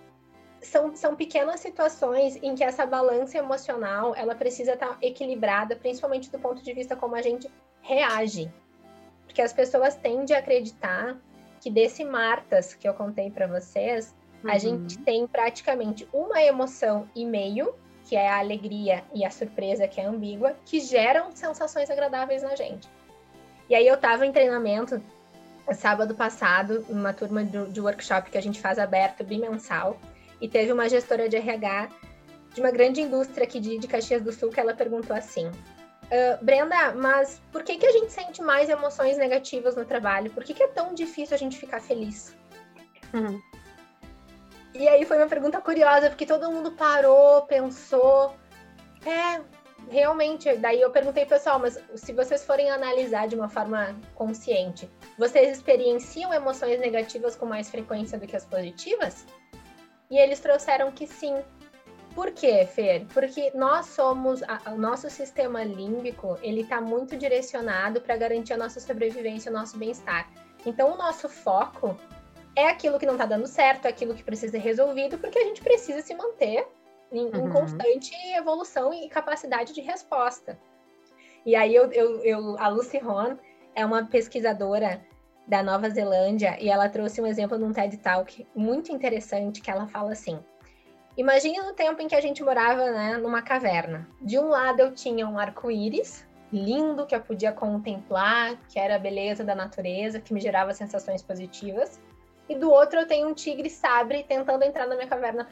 [0.61, 6.39] são, são pequenas situações em que essa balança emocional ela precisa estar equilibrada, principalmente do
[6.39, 7.49] ponto de vista como a gente
[7.81, 8.51] reage.
[9.25, 11.17] Porque as pessoas tendem a acreditar
[11.59, 14.51] que desse Martas que eu contei para vocês, uhum.
[14.51, 17.73] a gente tem praticamente uma emoção e meio,
[18.05, 22.55] que é a alegria e a surpresa, que é ambígua, que geram sensações agradáveis na
[22.55, 22.87] gente.
[23.71, 25.01] E aí eu estava em treinamento
[25.73, 29.97] sábado passado, numa turma de, de workshop que a gente faz aberto bimensal,
[30.41, 31.87] e teve uma gestora de RH
[32.53, 36.43] de uma grande indústria aqui de, de Caxias do Sul que ela perguntou assim: uh,
[36.43, 40.29] Brenda, mas por que, que a gente sente mais emoções negativas no trabalho?
[40.31, 42.35] Por que, que é tão difícil a gente ficar feliz?
[43.13, 43.41] Uhum.
[44.73, 48.35] E aí foi uma pergunta curiosa, porque todo mundo parou, pensou.
[49.05, 49.39] É,
[49.89, 50.55] realmente.
[50.57, 56.33] Daí eu perguntei, pessoal, mas se vocês forem analisar de uma forma consciente, vocês experienciam
[56.33, 59.25] emoções negativas com mais frequência do que as positivas?
[60.09, 61.35] E eles trouxeram que sim.
[62.13, 63.05] Por quê, Fer?
[63.13, 68.57] Porque nós somos, a, o nosso sistema límbico, ele está muito direcionado para garantir a
[68.57, 70.29] nossa sobrevivência, o nosso bem-estar.
[70.65, 71.97] Então, o nosso foco
[72.53, 75.43] é aquilo que não está dando certo, é aquilo que precisa ser resolvido, porque a
[75.43, 76.67] gente precisa se manter
[77.11, 77.47] em, uhum.
[77.47, 80.57] em constante evolução e capacidade de resposta.
[81.45, 83.37] E aí, eu, eu, eu a Lucy Ron
[83.75, 85.01] é uma pesquisadora
[85.47, 89.87] da Nova Zelândia e ela trouxe um exemplo num TED Talk muito interessante que ela
[89.87, 90.39] fala assim:
[91.17, 94.07] Imagine no tempo em que a gente morava né, numa caverna.
[94.21, 98.99] De um lado eu tinha um arco-íris lindo que eu podia contemplar, que era a
[98.99, 101.99] beleza da natureza, que me gerava sensações positivas.
[102.47, 105.47] E do outro eu tenho um tigre sabre tentando entrar na minha caverna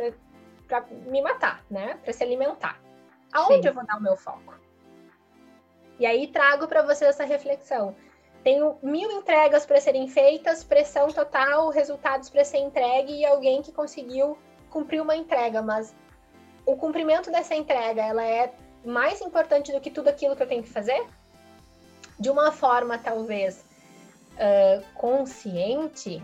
[0.70, 2.00] para me matar, né?
[2.04, 2.80] Para se alimentar.
[3.34, 3.68] Aonde Sim.
[3.70, 4.54] eu vou dar o meu foco?
[6.00, 7.96] E aí trago para você essa reflexão.
[8.44, 13.72] Tenho mil entregas para serem feitas, pressão total, resultados para ser entregue e alguém que
[13.72, 14.38] conseguiu
[14.70, 15.94] cumprir uma entrega, mas
[16.66, 18.54] o cumprimento dessa entrega, ela é
[18.86, 21.06] mais importante do que tudo aquilo que eu tenho que fazer?
[22.18, 23.66] De uma forma talvez
[24.36, 26.24] uh, consciente,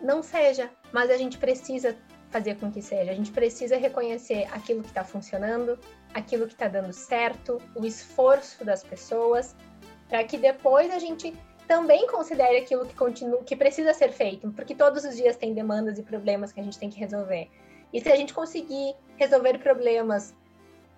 [0.00, 1.96] não seja, mas a gente precisa
[2.32, 3.12] fazer com que seja.
[3.12, 5.78] A gente precisa reconhecer aquilo que está funcionando,
[6.14, 9.54] aquilo que está dando certo, o esforço das pessoas,
[10.08, 11.34] para que depois a gente
[11.68, 15.98] também considere aquilo que continua, que precisa ser feito, porque todos os dias tem demandas
[15.98, 17.48] e problemas que a gente tem que resolver.
[17.92, 20.34] E se a gente conseguir resolver problemas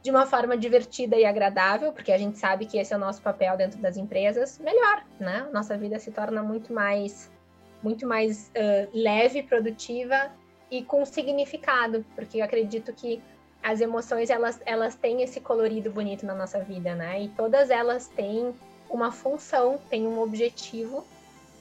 [0.02, 3.20] de uma forma divertida e agradável, porque a gente sabe que esse é o nosso
[3.22, 5.48] papel dentro das empresas, melhor, né?
[5.52, 7.30] Nossa vida se torna muito mais,
[7.82, 10.30] muito mais uh, leve, produtiva
[10.70, 13.22] e com significado, porque eu acredito que
[13.62, 17.22] as emoções elas, elas têm esse colorido bonito na nossa vida, né?
[17.22, 18.54] E todas elas têm
[18.90, 21.04] uma função, tem um objetivo,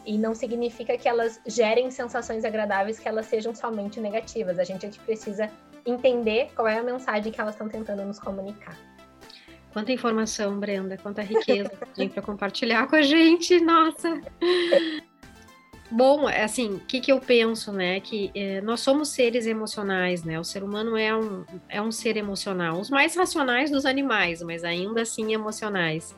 [0.05, 4.59] e não significa que elas gerem sensações agradáveis, que elas sejam somente negativas.
[4.59, 5.49] A gente aqui precisa
[5.85, 8.77] entender qual é a mensagem que elas estão tentando nos comunicar.
[9.71, 14.21] Quanta informação, Brenda, quanta riqueza tem para compartilhar com a gente, nossa!
[15.95, 17.99] Bom, é assim, o que, que eu penso, né?
[17.99, 20.39] Que é, nós somos seres emocionais, né?
[20.39, 24.63] O ser humano é um, é um ser emocional, os mais racionais dos animais, mas
[24.63, 26.15] ainda assim emocionais.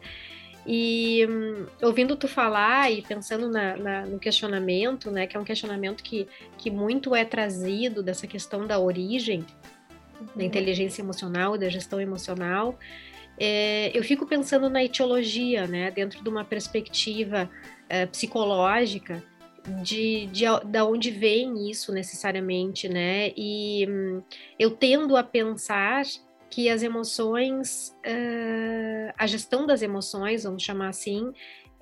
[0.66, 5.44] E hum, ouvindo tu falar e pensando na, na, no questionamento, né, que é um
[5.44, 6.26] questionamento que,
[6.58, 9.46] que muito é trazido dessa questão da origem
[10.22, 10.42] da uhum.
[10.42, 12.80] inteligência emocional, da gestão emocional,
[13.38, 17.50] é, eu fico pensando na etiologia, né, dentro de uma perspectiva
[17.90, 19.22] é, psicológica,
[19.82, 23.32] de, de, de onde vem isso necessariamente, né?
[23.36, 24.22] E hum,
[24.60, 26.04] eu tendo a pensar
[26.50, 31.34] que as emoções, uh, a gestão das emoções, vamos chamar assim,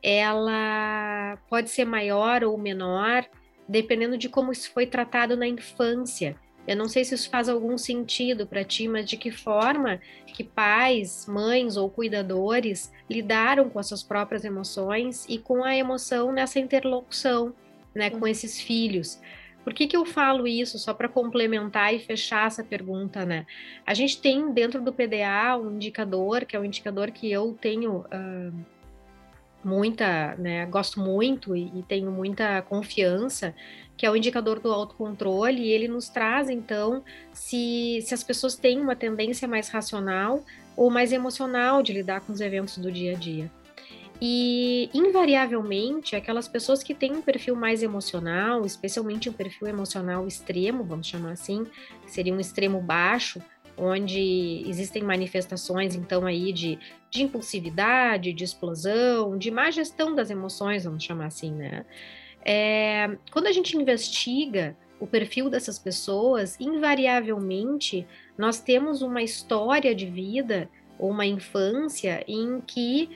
[0.02, 3.26] ela pode ser maior ou menor,
[3.68, 6.36] dependendo de como isso foi tratado na infância.
[6.66, 10.44] Eu não sei se isso faz algum sentido para ti, mas de que forma que
[10.44, 16.60] pais, mães ou cuidadores lidaram com as suas próprias emoções e com a emoção nessa
[16.60, 17.54] interlocução,
[17.94, 19.20] né, com esses filhos.
[19.64, 20.78] Por que, que eu falo isso?
[20.78, 23.46] Só para complementar e fechar essa pergunta, né?
[23.86, 28.00] A gente tem dentro do PDA um indicador, que é um indicador que eu tenho
[28.00, 28.54] uh,
[29.64, 30.66] muita, né?
[30.66, 33.56] Gosto muito e, e, tenho muita confiança,
[33.96, 37.02] que é o indicador do autocontrole, e ele nos traz, então,
[37.32, 40.44] se, se as pessoas têm uma tendência mais racional
[40.76, 43.50] ou mais emocional de lidar com os eventos do dia a dia.
[44.22, 50.84] E, invariavelmente, aquelas pessoas que têm um perfil mais emocional, especialmente um perfil emocional extremo,
[50.84, 51.66] vamos chamar assim,
[52.06, 53.42] que seria um extremo baixo,
[53.78, 56.78] onde existem manifestações, então, aí de,
[57.10, 61.86] de impulsividade, de explosão, de má gestão das emoções, vamos chamar assim, né?
[62.46, 70.06] É, quando a gente investiga o perfil dessas pessoas, invariavelmente, nós temos uma história de
[70.06, 73.10] vida ou uma infância em que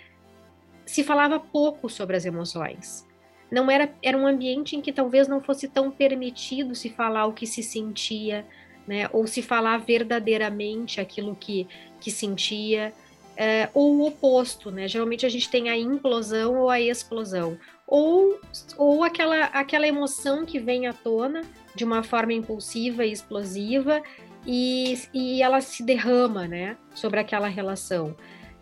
[0.88, 3.06] se falava pouco sobre as emoções.
[3.52, 7.34] Não era, era um ambiente em que talvez não fosse tão permitido se falar o
[7.34, 8.46] que se sentia,
[8.88, 9.10] né?
[9.12, 11.68] Ou se falar verdadeiramente aquilo que,
[12.00, 12.94] que sentia,
[13.36, 14.88] é, ou o oposto, né?
[14.88, 18.40] Geralmente a gente tem a implosão ou a explosão, ou,
[18.78, 21.42] ou aquela, aquela emoção que vem à tona
[21.76, 24.02] de uma forma impulsiva e explosiva
[24.46, 26.78] e, e ela se derrama, né?
[26.96, 28.16] Sobre aquela relação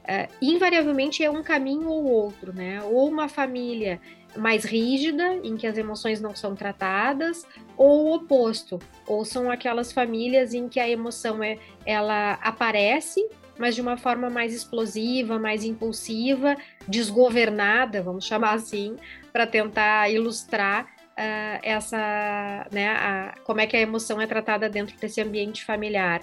[0.08, 2.82] é, invariavelmente é um caminho ou outro, né?
[2.84, 4.00] Ou uma família
[4.38, 7.46] mais rígida, em que as emoções não são tratadas,
[7.78, 13.26] ou o oposto, ou são aquelas famílias em que a emoção é, ela aparece,
[13.58, 18.98] mas de uma forma mais explosiva, mais impulsiva, desgovernada, vamos chamar assim,
[19.32, 24.98] para tentar ilustrar uh, essa, né, a, como é que a emoção é tratada dentro
[24.98, 26.22] desse ambiente familiar.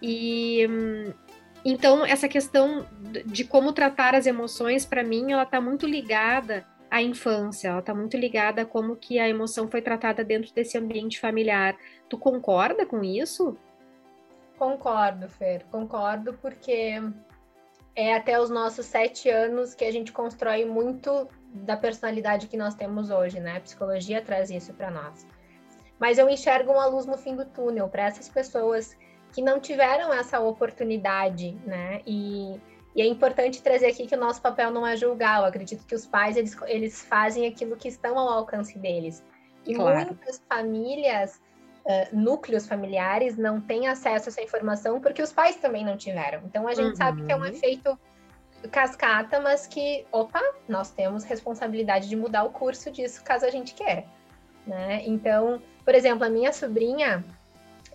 [0.00, 1.12] E hum,
[1.64, 2.86] então, essa questão
[3.26, 7.94] de como tratar as emoções, para mim, ela está muito ligada à infância, ela está
[7.94, 11.76] muito ligada a como que a emoção foi tratada dentro desse ambiente familiar.
[12.08, 13.56] Tu concorda com isso?
[14.58, 17.00] Concordo, Fer, concordo, porque
[17.94, 22.74] é até os nossos sete anos que a gente constrói muito da personalidade que nós
[22.74, 23.58] temos hoje, né?
[23.58, 25.26] A psicologia traz isso para nós.
[25.98, 28.96] Mas eu enxergo uma luz no fim do túnel para essas pessoas
[29.32, 32.02] que não tiveram essa oportunidade, né?
[32.06, 32.60] E,
[32.94, 35.40] e, é importante trazer aqui que o nosso papel não é julgar.
[35.40, 39.24] Eu acredito que os pais eles, eles fazem aquilo que estão ao alcance deles.
[39.66, 40.06] E claro.
[40.06, 41.40] muitas famílias,
[41.84, 46.42] uh, núcleos familiares, não têm acesso a essa informação porque os pais também não tiveram.
[46.44, 46.96] Então a gente uhum.
[46.96, 47.46] sabe que é um uhum.
[47.46, 47.98] efeito
[48.70, 53.74] cascata, mas que, opa, nós temos responsabilidade de mudar o curso disso caso a gente
[53.74, 54.04] queira.
[54.66, 55.02] Né?
[55.04, 57.24] Então, por exemplo, a minha sobrinha,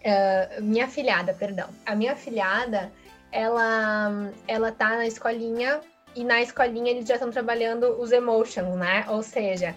[0.07, 1.67] Uh, minha filhada, perdão.
[1.85, 2.89] A minha filhada,
[3.29, 5.81] ela, ela tá na escolinha
[6.15, 9.05] e na escolinha eles já estão trabalhando os emotions, né?
[9.09, 9.75] Ou seja,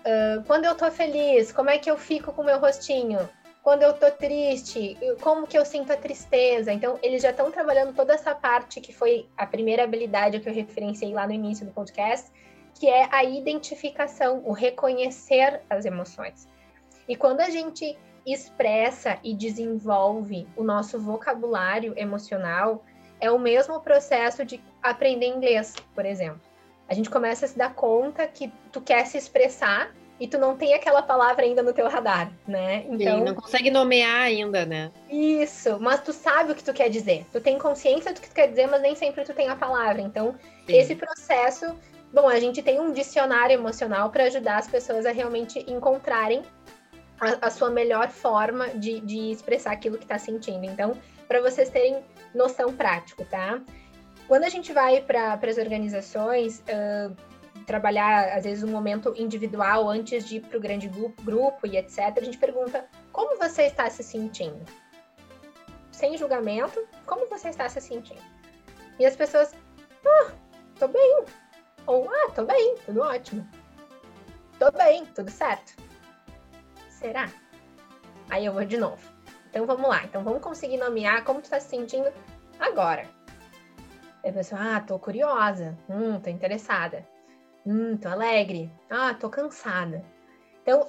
[0.00, 3.28] uh, quando eu tô feliz, como é que eu fico com o meu rostinho?
[3.62, 6.72] Quando eu tô triste, como que eu sinto a tristeza?
[6.72, 10.52] Então, eles já estão trabalhando toda essa parte que foi a primeira habilidade que eu
[10.52, 12.28] referenciei lá no início do podcast,
[12.74, 16.48] que é a identificação, o reconhecer as emoções.
[17.06, 22.84] E quando a gente expressa e desenvolve o nosso vocabulário emocional
[23.20, 26.40] é o mesmo processo de aprender inglês, por exemplo.
[26.88, 30.56] A gente começa a se dar conta que tu quer se expressar e tu não
[30.56, 32.84] tem aquela palavra ainda no teu radar, né?
[32.88, 34.90] Então, Sim, não consegue nomear ainda, né?
[35.08, 37.24] Isso, mas tu sabe o que tu quer dizer.
[37.32, 40.02] Tu tem consciência do que tu quer dizer, mas nem sempre tu tem a palavra.
[40.02, 40.34] Então,
[40.66, 40.76] Sim.
[40.76, 41.74] esse processo,
[42.12, 46.42] bom, a gente tem um dicionário emocional para ajudar as pessoas a realmente encontrarem
[47.20, 50.64] a, a sua melhor forma de, de expressar aquilo que está sentindo.
[50.64, 50.96] Então,
[51.28, 52.02] para vocês terem
[52.34, 53.60] noção prática, tá?
[54.26, 57.14] Quando a gente vai para as organizações, uh,
[57.66, 61.76] trabalhar, às vezes, um momento individual antes de ir para o grande grupo, grupo e
[61.76, 64.64] etc., a gente pergunta como você está se sentindo?
[65.92, 68.22] Sem julgamento, como você está se sentindo?
[68.98, 69.52] E as pessoas,
[70.06, 70.32] ah,
[70.78, 71.24] tô bem,
[71.86, 73.46] Ou, ah, tô bem, tudo ótimo.
[74.58, 75.89] Tô bem, tudo certo.
[77.00, 77.30] Será?
[78.28, 79.02] Aí eu vou de novo.
[79.48, 80.04] Então vamos lá.
[80.04, 82.12] Então vamos conseguir nomear como tu tá se sentindo
[82.58, 83.08] agora.
[84.22, 85.76] Aí a pessoa, ah, tô curiosa.
[85.88, 87.06] Hum, tô interessada.
[87.66, 88.70] Hum, tô alegre.
[88.90, 90.04] Ah, tô cansada.
[90.62, 90.86] Então,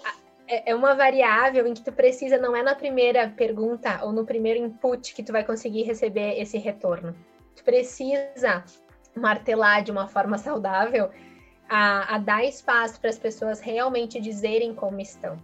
[0.49, 4.26] é, é uma variável em que tu precisa, não é na primeira pergunta ou no
[4.26, 7.16] primeiro input que tu vai conseguir receber esse retorno.
[7.55, 8.66] Tu precisa
[9.16, 11.09] martelar de uma forma saudável
[11.70, 15.39] a, a dar espaço para as pessoas realmente dizerem como estão.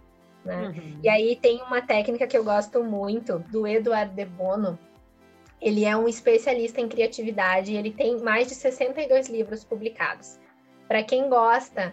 [0.48, 0.68] Né?
[0.68, 1.00] Uhum.
[1.02, 4.78] E aí tem uma técnica que eu gosto muito do Eduardo de Bono.
[5.60, 10.38] Ele é um especialista em criatividade, ele tem mais de 62 livros publicados.
[10.86, 11.92] Para quem gosta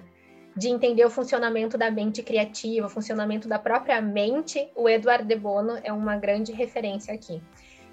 [0.55, 5.35] de entender o funcionamento da mente criativa, o funcionamento da própria mente, o Eduardo de
[5.35, 7.41] Bono é uma grande referência aqui.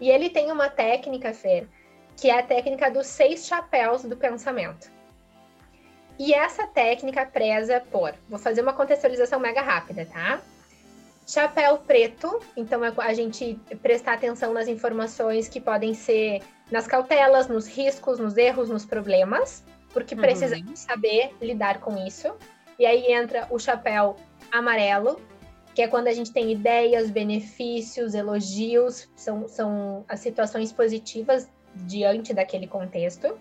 [0.01, 1.67] E ele tem uma técnica, Fer,
[2.17, 4.93] que é a técnica dos seis chapéus do pensamento.
[6.19, 10.41] E essa técnica preza por, vou fazer uma contextualização mega rápida, tá?
[11.27, 17.49] Chapéu preto, então é a gente prestar atenção nas informações que podem ser nas cautelas,
[17.49, 19.63] nos riscos, nos erros, nos problemas
[19.93, 20.21] porque uhum.
[20.21, 22.35] precisamos saber lidar com isso.
[22.79, 24.17] E aí entra o chapéu
[24.51, 25.21] amarelo,
[25.75, 32.35] que é quando a gente tem ideias, benefícios, elogios, são, são as situações positivas diante
[32.35, 33.39] daquele contexto.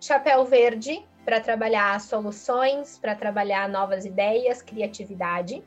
[0.00, 5.64] Chapéu verde, para trabalhar soluções, para trabalhar novas ideias, criatividade.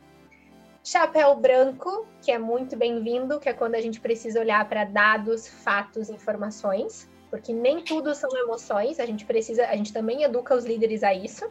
[0.87, 5.47] Chapéu branco, que é muito bem-vindo, que é quando a gente precisa olhar para dados,
[5.47, 10.65] fatos, informações porque nem tudo são emoções, a gente precisa, a gente também educa os
[10.65, 11.49] líderes a isso.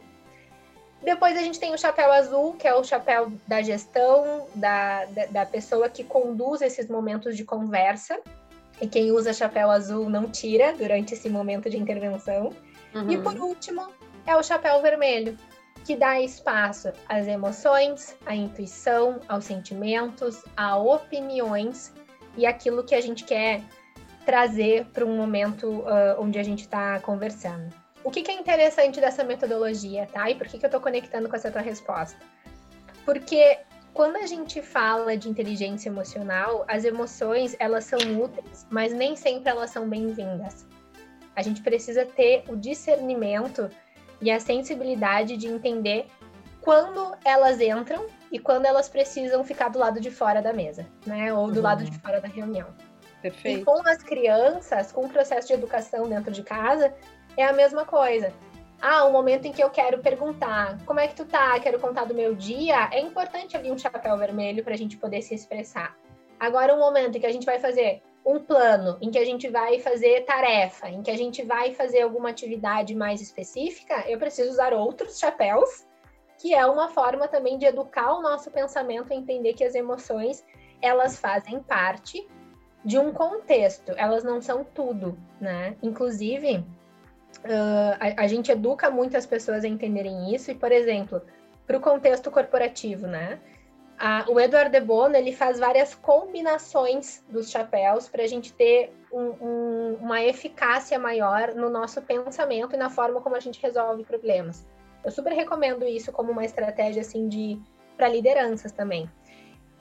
[1.02, 5.26] Depois a gente tem o chapéu azul, que é o chapéu da gestão, da, da,
[5.26, 8.18] da pessoa que conduz esses momentos de conversa.
[8.80, 12.50] E quem usa chapéu azul não tira durante esse momento de intervenção.
[12.94, 13.10] Uhum.
[13.10, 13.86] E por último,
[14.26, 15.36] é o chapéu vermelho,
[15.86, 21.94] que dá espaço às emoções, à intuição, aos sentimentos, a opiniões
[22.36, 23.62] e aquilo que a gente quer
[24.24, 27.72] trazer para um momento uh, onde a gente está conversando.
[28.02, 30.28] O que, que, é interessante dessa metodologia, tá?
[30.28, 32.18] E por que, que eu estou conectando com essa tua resposta?
[33.04, 33.58] Porque
[33.94, 39.50] quando a gente fala de inteligência emocional, as emoções elas são úteis, mas nem sempre
[39.50, 40.66] elas são bem-vindas.
[41.36, 43.70] A gente precisa ter o discernimento
[44.20, 46.06] e a sensibilidade de entender
[46.60, 51.32] quando elas entram e quando elas precisam ficar do lado de fora da mesa, né?
[51.32, 51.62] Ou do uhum.
[51.62, 52.68] lado de fora da reunião.
[53.22, 53.60] Perfeito.
[53.60, 56.92] E com as crianças, com o processo de educação dentro de casa,
[57.36, 58.32] é a mesma coisa.
[58.80, 62.04] Ah, o momento em que eu quero perguntar como é que tu tá, quero contar
[62.04, 65.96] do meu dia, é importante ali um chapéu vermelho para a gente poder se expressar.
[66.38, 69.48] Agora, um momento em que a gente vai fazer um plano, em que a gente
[69.48, 74.50] vai fazer tarefa, em que a gente vai fazer alguma atividade mais específica, eu preciso
[74.50, 75.86] usar outros chapéus,
[76.36, 80.44] que é uma forma também de educar o nosso pensamento a entender que as emoções
[80.82, 82.26] elas fazem parte
[82.84, 85.76] de um contexto, elas não são tudo, né?
[85.82, 91.22] Inclusive, uh, a, a, gente educa muitas pessoas a entenderem isso, e, por exemplo,
[91.66, 93.40] para o contexto corporativo, né?
[93.98, 98.92] A, o Eduardo de Bono, ele faz várias combinações dos chapéus para a gente ter
[99.10, 104.04] um, um, uma eficácia maior no nosso pensamento e na forma como a gente resolve
[104.04, 104.66] problemas.
[105.04, 107.58] Eu super recomendo isso como uma estratégia assim de
[107.96, 109.08] para lideranças também.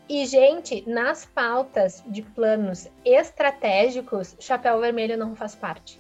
[0.08, 6.00] E, gente, nas pautas de planos estratégicos, chapéu vermelho não faz parte.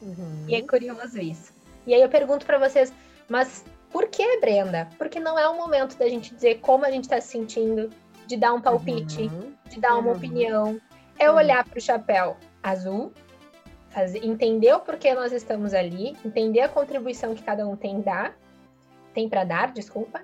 [0.00, 0.44] Uhum.
[0.48, 1.52] E é curioso isso.
[1.86, 2.92] E aí eu pergunto para vocês,
[3.28, 3.64] mas
[3.96, 4.90] por que, Brenda?
[4.98, 7.88] Porque não é o momento da gente dizer como a gente está se sentindo,
[8.26, 9.54] de dar um palpite, uhum.
[9.70, 10.16] de dar uma uhum.
[10.18, 10.80] opinião.
[11.18, 11.36] É uhum.
[11.36, 13.10] olhar para o chapéu azul,
[13.88, 18.36] fazer, entender o porquê nós estamos ali, entender a contribuição que cada um tem dar,
[19.14, 20.20] tem para dar, desculpa,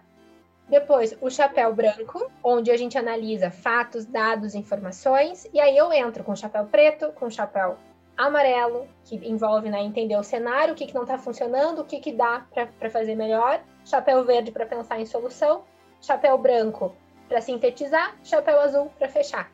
[0.68, 5.48] depois, o chapéu branco, onde a gente analisa fatos, dados, informações.
[5.50, 7.78] E aí eu entro com o chapéu preto, com o chapéu
[8.16, 12.00] amarelo, que envolve né, entender o cenário, o que, que não está funcionando, o que,
[12.00, 12.46] que dá
[12.78, 13.60] para fazer melhor.
[13.84, 15.64] Chapéu verde para pensar em solução.
[16.00, 16.94] Chapéu branco
[17.28, 18.16] para sintetizar.
[18.22, 19.50] Chapéu azul para fechar.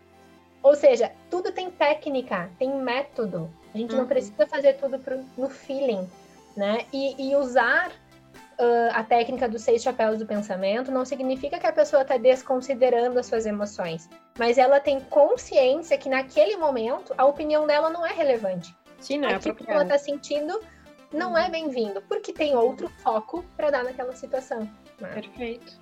[0.62, 3.50] Ou seja, tudo tem técnica, tem método.
[3.74, 4.00] A gente uhum.
[4.00, 6.08] não precisa fazer tudo pro, no feeling,
[6.56, 6.84] né?
[6.92, 7.92] E, e usar
[8.60, 13.18] uh, a técnica dos seis chapéus do pensamento não significa que a pessoa está desconsiderando
[13.18, 18.12] as suas emoções, mas ela tem consciência que naquele momento a opinião dela não é
[18.12, 18.74] relevante.
[19.00, 20.60] Sim, não é Aquilo que ela está sentindo
[21.12, 24.60] não é bem-vindo, porque tem outro foco para dar naquela situação.
[25.00, 25.08] Né?
[25.14, 25.80] Perfeito.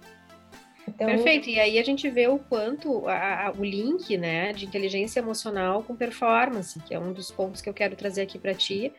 [0.88, 1.06] Então...
[1.08, 1.48] Perfeito.
[1.48, 5.82] E aí a gente vê o quanto a, a, o link, né, de inteligência emocional
[5.82, 8.92] com performance, que é um dos pontos que eu quero trazer aqui para ti.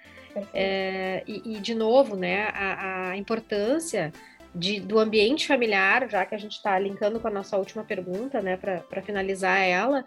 [0.53, 4.11] É, e, e, de novo, né, a, a importância
[4.53, 8.41] de, do ambiente familiar, já que a gente está linkando com a nossa última pergunta,
[8.41, 10.03] né, para finalizar ela,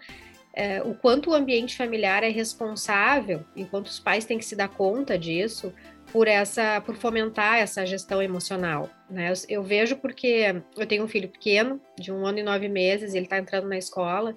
[0.53, 4.67] é, o quanto o ambiente familiar é responsável, enquanto os pais têm que se dar
[4.67, 5.73] conta disso,
[6.11, 9.31] por essa, por fomentar essa gestão emocional, né?
[9.31, 13.13] Eu, eu, vejo porque eu tenho um filho pequeno, de um ano e nove meses,
[13.13, 14.35] ele está entrando na escola,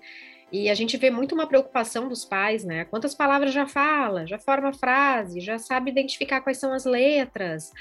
[0.55, 2.85] e a gente vê muito uma preocupação dos pais, né?
[2.85, 7.73] Quantas palavras já fala, já forma frase, já sabe identificar quais são as letras,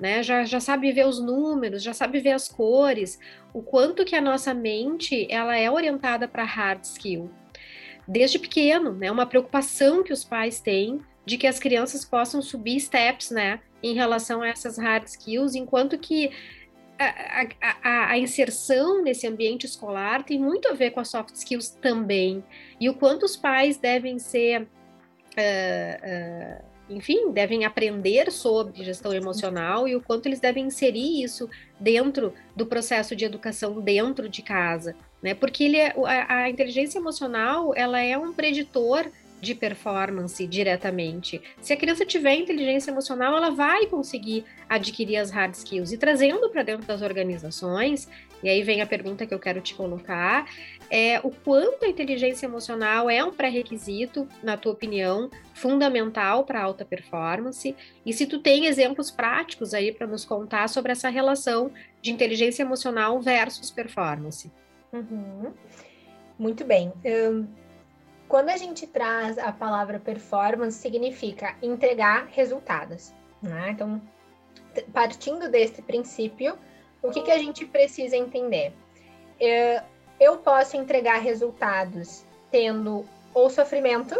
[0.00, 0.22] né?
[0.22, 3.18] Já, já sabe ver os números, já sabe ver as cores,
[3.52, 7.30] o quanto que a nossa mente ela é orientada para hard skill,
[8.08, 9.10] desde pequeno, né?
[9.10, 13.94] Uma preocupação que os pais têm de que as crianças possam subir steps, né, em
[13.94, 16.30] relação a essas hard skills, enquanto que
[16.98, 17.46] a,
[17.82, 22.44] a, a, inserção nesse ambiente escolar tem muito a ver com as soft skills também,
[22.80, 29.88] e o quanto os pais devem ser, uh, uh, enfim, devem aprender sobre gestão emocional
[29.88, 31.48] e o quanto eles devem inserir isso
[31.80, 35.34] dentro do processo de educação dentro de casa, né?
[35.34, 39.10] Porque ele é, a, a inteligência emocional ela é um preditor
[39.42, 41.42] de performance diretamente.
[41.60, 46.48] Se a criança tiver inteligência emocional, ela vai conseguir adquirir as hard skills e trazendo
[46.48, 48.08] para dentro das organizações.
[48.40, 50.48] E aí vem a pergunta que eu quero te colocar:
[50.88, 56.84] é o quanto a inteligência emocional é um pré-requisito, na tua opinião, fundamental para alta
[56.84, 57.74] performance?
[58.06, 62.62] E se tu tem exemplos práticos aí para nos contar sobre essa relação de inteligência
[62.62, 64.48] emocional versus performance?
[64.92, 65.52] Uhum.
[66.38, 66.92] Muito bem.
[68.32, 73.12] Quando a gente traz a palavra performance, significa entregar resultados.
[73.42, 73.72] Né?
[73.72, 74.00] Então,
[74.90, 76.58] partindo desse princípio,
[77.02, 78.72] o que, que a gente precisa entender?
[79.38, 79.82] É,
[80.18, 83.04] eu posso entregar resultados tendo
[83.34, 84.18] ou sofrimento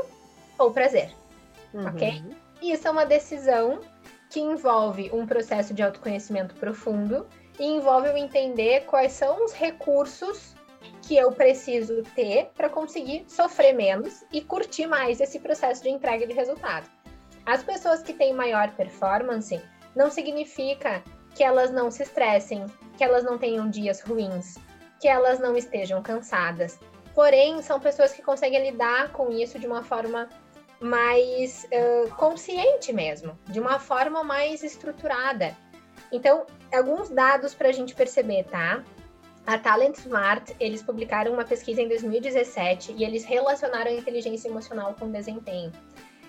[0.59, 1.11] ou prazer,
[1.73, 1.87] uhum.
[1.87, 2.23] ok?
[2.61, 3.81] E isso é uma decisão
[4.29, 7.27] que envolve um processo de autoconhecimento profundo
[7.59, 10.55] e envolve eu entender quais são os recursos
[11.03, 16.27] que eu preciso ter para conseguir sofrer menos e curtir mais esse processo de entrega
[16.27, 16.89] de resultado.
[17.45, 19.61] As pessoas que têm maior performance
[19.95, 21.03] não significa
[21.35, 24.57] que elas não se estressem, que elas não tenham dias ruins,
[25.01, 26.79] que elas não estejam cansadas.
[27.15, 30.29] Porém, são pessoas que conseguem lidar com isso de uma forma
[30.81, 35.57] mais uh, consciente mesmo, de uma forma mais estruturada.
[36.11, 38.85] Então, alguns dados para a gente perceber, tá?
[39.47, 44.95] A Talent Smart, eles publicaram uma pesquisa em 2017 e eles relacionaram a inteligência emocional
[44.99, 45.73] com desempenho.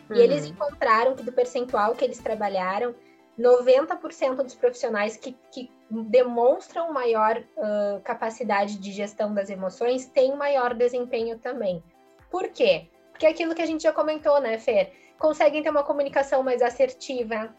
[0.10, 0.16] Uhum.
[0.16, 2.96] E eles encontraram que do percentual que eles trabalharam,
[3.40, 10.74] 90% dos profissionais que, que demonstram maior uh, capacidade de gestão das emoções têm maior
[10.74, 11.84] desempenho também.
[12.32, 12.90] Por quê?
[13.12, 14.92] Porque é aquilo que a gente já comentou, né, Fer?
[15.20, 17.54] Conseguem ter uma comunicação mais assertiva,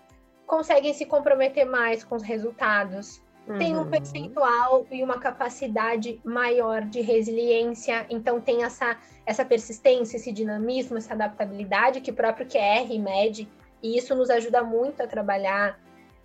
[0.47, 3.59] conseguem se comprometer mais com os resultados, uhum.
[3.59, 3.91] tem um uhum.
[3.91, 11.15] percentual e uma capacidade maior de resiliência, então tem essa, essa persistência, esse dinamismo, essa
[11.15, 13.49] adaptabilidade que o próprio QR mede,
[13.83, 15.79] e isso nos ajuda muito a trabalhar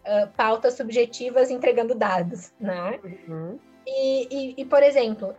[0.06, 3.00] uh, pautas subjetivas entregando dados, né?
[3.04, 3.60] Uhum.
[3.86, 5.36] E, e, e, por exemplo,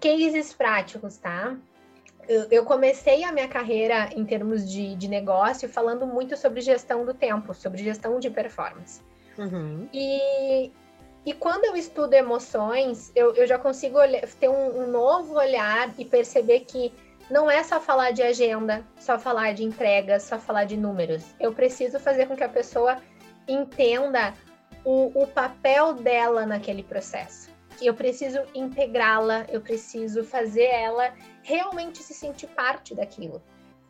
[0.00, 1.56] cases práticos, tá?
[2.50, 7.12] eu comecei a minha carreira em termos de, de negócio falando muito sobre gestão do
[7.12, 9.02] tempo, sobre gestão de performance.
[9.38, 9.88] Uhum.
[9.92, 10.72] E,
[11.26, 15.92] e quando eu estudo emoções, eu, eu já consigo olhar, ter um, um, novo olhar
[15.98, 16.92] e perceber que
[17.30, 21.34] não é só falar de agenda, só falar de entregas, só falar de números.
[21.40, 22.98] Eu preciso fazer com que a pessoa
[23.48, 24.34] entenda
[24.84, 27.50] o, o papel dela naquele processo.
[27.80, 33.42] Eu preciso integrá-la, eu preciso fazer ela realmente se sentir parte daquilo.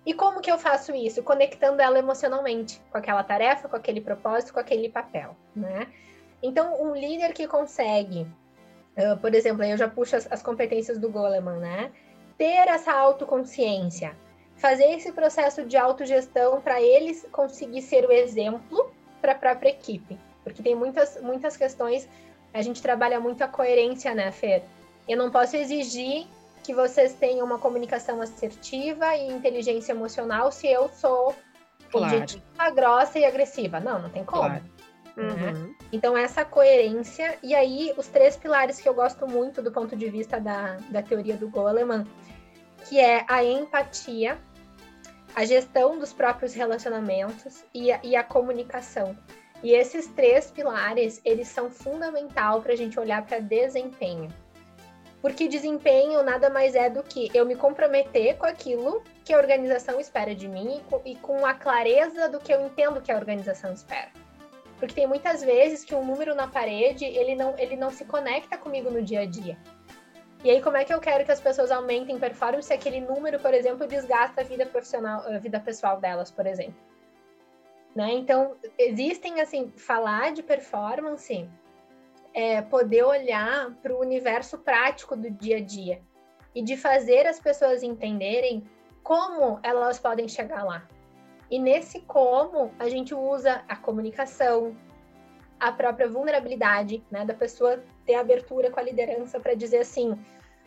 [0.07, 1.23] E como que eu faço isso?
[1.23, 5.89] Conectando ela emocionalmente com aquela tarefa, com aquele propósito, com aquele papel, né?
[6.43, 8.27] Então, um líder que consegue,
[8.97, 11.93] uh, por exemplo, eu já puxo as, as competências do Goleman, né?
[12.37, 14.17] Ter essa autoconsciência,
[14.57, 20.19] fazer esse processo de autogestão para eles conseguir ser o exemplo para a própria equipe.
[20.43, 22.09] Porque tem muitas, muitas questões,
[22.53, 24.63] a gente trabalha muito a coerência, né, Fer?
[25.09, 26.27] Eu não posso exigir
[26.63, 31.35] que vocês tenham uma comunicação assertiva e inteligência emocional se eu sou
[31.91, 32.17] claro.
[32.17, 33.81] objetiva, grossa e agressiva.
[33.81, 34.43] Não, não tem como.
[34.43, 34.74] Claro.
[35.17, 35.53] Né?
[35.53, 35.75] Uhum.
[35.93, 40.11] Então, essa coerência, e aí os três pilares que eu gosto muito do ponto de
[40.11, 42.07] vista da, da teoria do Goleman,
[42.89, 44.39] que é a empatia,
[45.35, 49.17] a gestão dos próprios relacionamentos e a, e a comunicação.
[49.63, 54.29] E esses três pilares, eles são fundamental para a gente olhar para desempenho.
[55.23, 59.99] Porque desempenho nada mais é do que eu me comprometer com aquilo que a organização
[59.99, 63.17] espera de mim e com, e com a clareza do que eu entendo que a
[63.17, 64.11] organização espera.
[64.79, 68.59] Porque tem muitas vezes que um número na parede, ele não, ele não se conecta
[68.59, 69.59] comigo no dia a dia.
[70.43, 73.41] E aí, como é que eu quero que as pessoas aumentem performance se aquele número,
[73.41, 76.77] por exemplo, desgasta a vida profissional, a vida pessoal delas, por exemplo?
[77.95, 78.13] Né?
[78.13, 81.49] Então, existem, assim, falar de performance
[82.35, 86.03] é poder olhar para o universo prático do dia a dia
[86.55, 88.69] e de fazer as pessoas entenderem
[89.03, 90.87] como elas podem chegar lá.
[91.51, 94.77] E nesse como, a gente usa a comunicação,
[95.61, 100.19] a própria vulnerabilidade, né, da pessoa ter abertura com a liderança para dizer assim: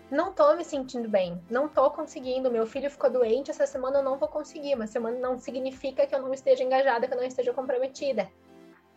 [0.09, 4.03] não tô me sentindo bem, não tô conseguindo, meu filho ficou doente, essa semana eu
[4.03, 7.25] não vou conseguir, mas semana não significa que eu não esteja engajada, que eu não
[7.25, 8.29] esteja comprometida.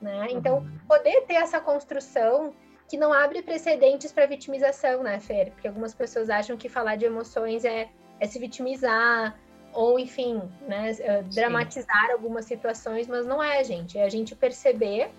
[0.00, 0.28] Né?
[0.30, 0.78] Então, uhum.
[0.88, 2.54] poder ter essa construção
[2.88, 5.52] que não abre precedentes para vitimização, né, Fer?
[5.52, 9.38] Porque algumas pessoas acham que falar de emoções é, é se vitimizar,
[9.72, 13.98] ou enfim, né, eh, dramatizar algumas situações, mas não é, gente.
[13.98, 15.10] É a gente perceber,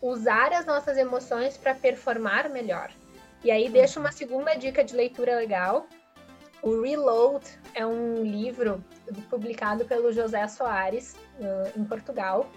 [0.00, 2.90] usar as nossas emoções para performar melhor.
[3.44, 5.86] E aí deixo uma segunda dica de leitura legal.
[6.60, 8.82] O Reload é um livro
[9.30, 12.50] publicado pelo José Soares, uh, em Portugal.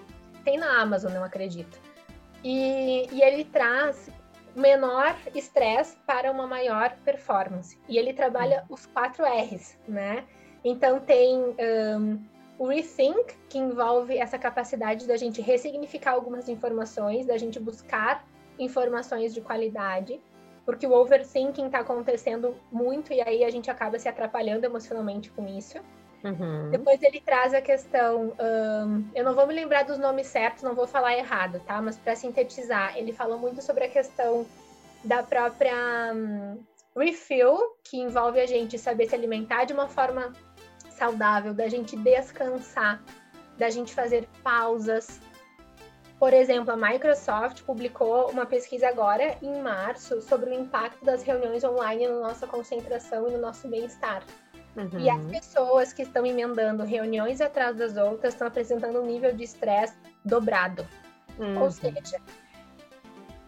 [0.44, 1.80] Tem na Amazon, não acredito.
[2.44, 4.10] E, e ele traz
[4.56, 7.78] menor estresse para uma maior performance.
[7.88, 10.26] E ele trabalha os quatro R's, né?
[10.64, 12.20] Então tem um,
[12.58, 18.26] o rethink, que envolve essa capacidade da gente ressignificar algumas informações, da gente buscar
[18.60, 20.20] informações de qualidade
[20.66, 25.48] porque o overthinking está acontecendo muito e aí a gente acaba se atrapalhando emocionalmente com
[25.48, 25.78] isso.
[26.24, 26.70] Uhum.
[26.70, 30.76] Depois ele traz a questão, um, eu não vou me lembrar dos nomes certos, não
[30.76, 31.82] vou falar errado, tá?
[31.82, 34.46] Mas para sintetizar, ele falou muito sobre a questão
[35.04, 36.60] da própria um,
[36.96, 40.32] refill, que envolve a gente saber se alimentar de uma forma
[41.02, 43.02] saudável, da gente descansar,
[43.58, 45.20] da gente fazer pausas,
[46.20, 51.64] por exemplo, a Microsoft publicou uma pesquisa agora, em março, sobre o impacto das reuniões
[51.64, 54.24] online na nossa concentração e no nosso bem-estar.
[54.78, 55.00] Uhum.
[55.00, 59.44] E as pessoas que estão emendando reuniões atrás das outras estão apresentando um nível de
[59.44, 60.88] estresse dobrado.
[61.40, 61.64] Uhum.
[61.64, 62.22] Ou seja,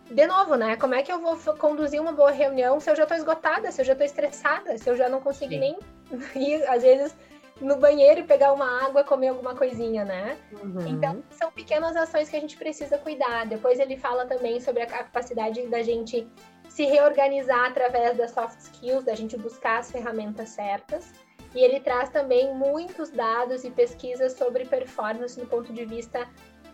[0.09, 0.75] de novo, né?
[0.75, 3.81] Como é que eu vou conduzir uma boa reunião se eu já estou esgotada, se
[3.81, 5.59] eu já estou estressada, se eu já não consigo Sim.
[5.59, 5.79] nem
[6.35, 7.15] ir, às vezes,
[7.61, 10.37] no banheiro pegar uma água, comer alguma coisinha, né?
[10.61, 10.87] Uhum.
[10.87, 13.45] Então, são pequenas ações que a gente precisa cuidar.
[13.45, 16.27] Depois ele fala também sobre a capacidade da gente
[16.69, 21.13] se reorganizar através das soft skills, da gente buscar as ferramentas certas.
[21.53, 26.27] E ele traz também muitos dados e pesquisas sobre performance no ponto de vista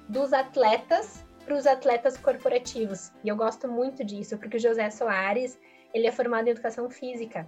[0.07, 3.11] dos atletas para os atletas corporativos.
[3.23, 5.59] E eu gosto muito disso, porque o José Soares,
[5.93, 7.45] ele é formado em educação física.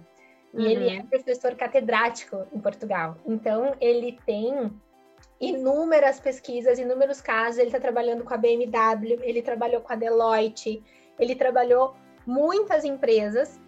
[0.54, 0.66] E uhum.
[0.68, 3.16] ele é professor catedrático em Portugal.
[3.26, 4.70] Então, ele tem
[5.40, 7.58] inúmeras pesquisas, inúmeros casos.
[7.58, 10.82] Ele está trabalhando com a BMW, ele trabalhou com a Deloitte,
[11.18, 11.94] ele trabalhou
[12.26, 13.60] muitas empresas,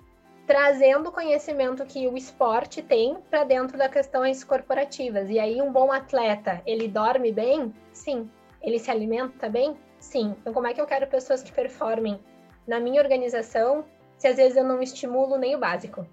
[0.47, 5.31] trazendo o conhecimento que o esporte tem para dentro das questões corporativas.
[5.31, 7.75] E aí, um bom atleta, ele dorme bem?
[7.93, 8.31] Sim.
[8.63, 9.77] Ele se alimenta bem?
[9.99, 10.37] Sim.
[10.41, 12.21] Então, como é que eu quero pessoas que performem
[12.67, 13.85] na minha organização
[14.19, 16.07] se às vezes eu não estimulo nem o básico?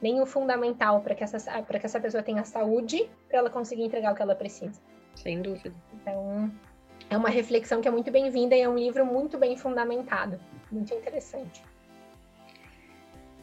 [0.00, 4.12] Nem o fundamental para que, essa, que essa pessoa tenha saúde para ela conseguir entregar
[4.12, 4.80] o que ela precisa.
[5.14, 5.74] Sem dúvida.
[5.94, 6.50] Então,
[7.10, 10.38] é uma reflexão que é muito bem-vinda e é um livro muito bem fundamentado,
[10.70, 11.62] muito interessante.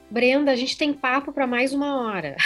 [0.09, 2.35] Brenda, a gente tem papo para mais uma hora.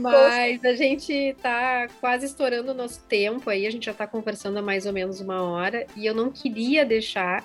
[0.00, 4.58] Mas a gente está quase estourando o nosso tempo aí, a gente já está conversando
[4.58, 7.44] há mais ou menos uma hora, e eu não queria deixar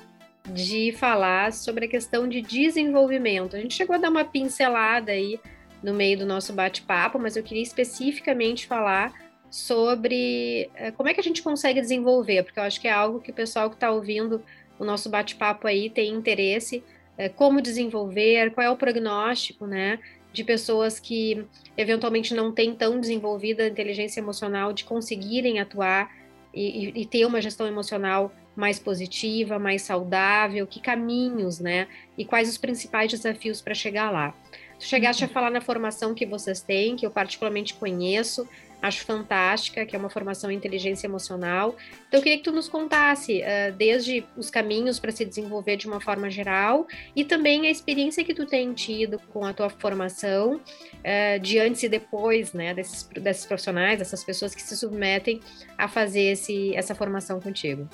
[0.53, 3.55] de falar sobre a questão de desenvolvimento.
[3.55, 5.39] A gente chegou a dar uma pincelada aí
[5.83, 9.13] no meio do nosso bate-papo, mas eu queria especificamente falar
[9.49, 13.19] sobre é, como é que a gente consegue desenvolver, porque eu acho que é algo
[13.19, 14.41] que o pessoal que está ouvindo
[14.79, 16.83] o nosso bate-papo aí tem interesse,
[17.17, 19.99] é, como desenvolver, qual é o prognóstico, né,
[20.33, 21.45] de pessoas que
[21.75, 26.11] eventualmente não têm tão desenvolvida a inteligência emocional de conseguirem atuar
[26.53, 31.87] e, e ter uma gestão emocional mais positiva, mais saudável, que caminhos, né?
[32.17, 34.33] E quais os principais desafios para chegar lá.
[34.79, 38.47] Tu chegaste a falar na formação que vocês têm, que eu particularmente conheço,
[38.81, 41.75] acho fantástica, que é uma formação em inteligência emocional.
[42.07, 45.87] Então, eu queria que tu nos contasse uh, desde os caminhos para se desenvolver de
[45.87, 50.55] uma forma geral e também a experiência que tu tem tido com a tua formação,
[50.55, 55.41] uh, de antes e depois, né, desses, desses profissionais, dessas pessoas que se submetem
[55.75, 57.89] a fazer esse, essa formação contigo.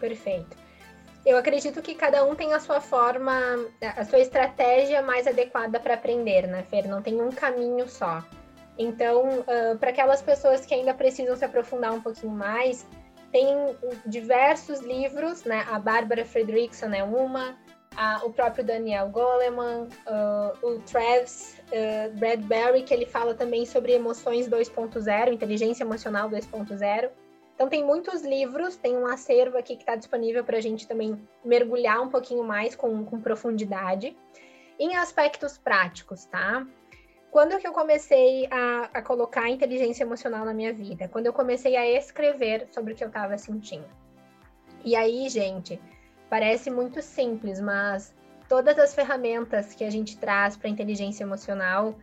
[0.00, 0.56] Perfeito.
[1.24, 3.32] eu acredito que cada um tem a sua forma,
[3.96, 6.86] a sua estratégia mais adequada para aprender, né, Fer?
[6.86, 8.22] Não tem um caminho só.
[8.78, 12.86] Então, uh, para aquelas pessoas que ainda precisam se aprofundar um pouquinho mais,
[13.32, 13.76] tem
[14.06, 15.64] diversos livros, né?
[15.70, 17.56] A Bárbara Fredrickson é uma,
[17.96, 23.92] a, o próprio Daniel Goleman, uh, o Travis uh, Bradbury, que ele fala também sobre
[23.92, 27.10] emoções 2.0, inteligência emocional 2.0.
[27.56, 31.20] Então tem muitos livros, tem um acervo aqui que está disponível para a gente também
[31.44, 34.16] mergulhar um pouquinho mais com, com profundidade.
[34.78, 36.64] Em aspectos práticos, tá?
[37.30, 41.08] Quando que eu comecei a, a colocar inteligência emocional na minha vida?
[41.08, 43.88] Quando eu comecei a escrever sobre o que eu estava sentindo.
[44.84, 45.80] E aí, gente,
[46.28, 48.14] Parece muito simples, mas
[48.48, 51.96] todas as ferramentas que a gente traz para inteligência emocional,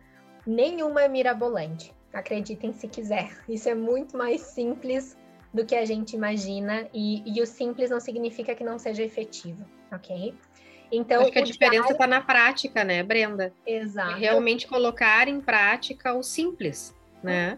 [0.46, 1.94] nenhuma é mirabolante.
[2.12, 3.36] Acreditem se quiser.
[3.48, 5.16] Isso é muito mais simples
[5.54, 9.64] do que a gente imagina e, e o simples não significa que não seja efetivo,
[9.90, 10.34] ok?
[10.92, 12.10] Então, Acho que a diferença está diário...
[12.14, 13.52] na prática, né, Brenda?
[13.66, 14.18] Exato.
[14.18, 17.56] Realmente colocar em prática o simples, né?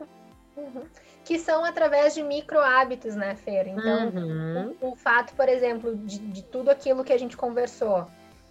[0.56, 0.64] Uhum.
[0.64, 0.86] Uhum
[1.26, 3.66] que são através de micro hábitos, né, Fer?
[3.66, 4.76] Então, uhum.
[4.80, 8.06] o, o, fato, por exemplo, de, de tudo aquilo que a gente conversou,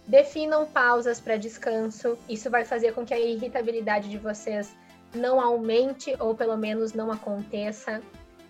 [0.06, 2.18] definam pausas para descanso.
[2.28, 4.76] Isso vai fazer com que a irritabilidade de vocês
[5.14, 8.02] não aumente ou pelo menos não aconteça.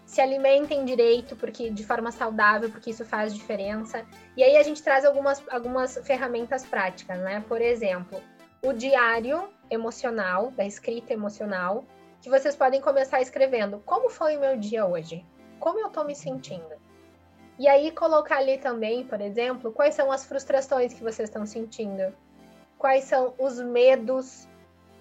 [0.06, 4.06] Se alimentem direito, porque de forma saudável, porque isso faz diferença.
[4.36, 7.44] E aí a gente traz algumas, algumas ferramentas práticas, né?
[7.46, 8.22] Por exemplo,
[8.62, 11.84] o diário emocional, da escrita emocional,
[12.22, 15.24] que vocês podem começar escrevendo como foi o meu dia hoje,
[15.58, 16.74] como eu estou me sentindo.
[17.58, 22.14] E aí colocar ali também, por exemplo, quais são as frustrações que vocês estão sentindo,
[22.78, 24.46] quais são os medos,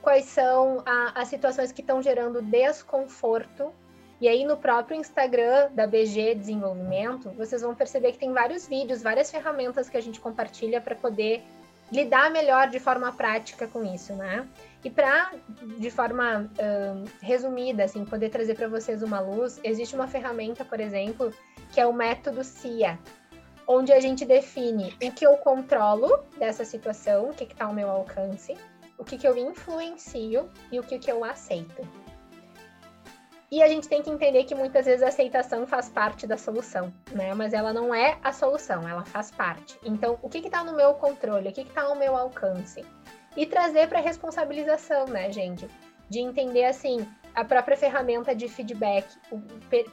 [0.02, 3.74] quais são a, as situações que estão gerando desconforto.
[4.20, 9.02] E aí no próprio Instagram da BG Desenvolvimento, vocês vão perceber que tem vários vídeos,
[9.02, 11.44] várias ferramentas que a gente compartilha para poder
[11.92, 14.48] lidar melhor de forma prática com isso, né?
[14.84, 15.34] E para,
[15.78, 20.80] de forma uh, resumida, assim, poder trazer para vocês uma luz, existe uma ferramenta, por
[20.80, 21.34] exemplo,
[21.72, 22.98] que é o método CIA,
[23.68, 27.90] onde a gente define o que eu controlo dessa situação, o que está ao meu
[27.90, 28.56] alcance,
[28.98, 31.88] o que, que eu influencio e o que, que eu aceito.
[33.52, 36.92] E a gente tem que entender que muitas vezes a aceitação faz parte da solução,
[37.12, 37.34] né?
[37.34, 39.78] Mas ela não é a solução, ela faz parte.
[39.84, 41.50] Então, o que está no meu controle?
[41.50, 42.84] O que está ao meu alcance?
[43.38, 45.68] E trazer para responsabilização, né, gente?
[46.10, 49.08] De entender assim, a própria ferramenta de feedback,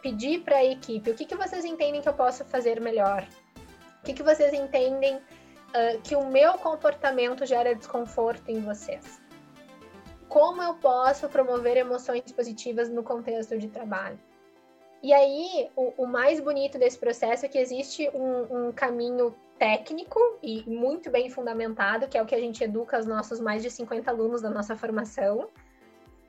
[0.00, 3.26] pedir para a equipe o que, que vocês entendem que eu posso fazer melhor,
[4.00, 9.21] o que, que vocês entendem uh, que o meu comportamento gera desconforto em vocês
[10.33, 14.18] como eu posso promover emoções positivas no contexto de trabalho.
[15.03, 20.18] E aí, o, o mais bonito desse processo é que existe um, um, caminho técnico
[20.43, 23.70] e muito bem fundamentado, que é o que a gente educa os nossos mais de
[23.70, 25.51] 50 alunos da nossa formação,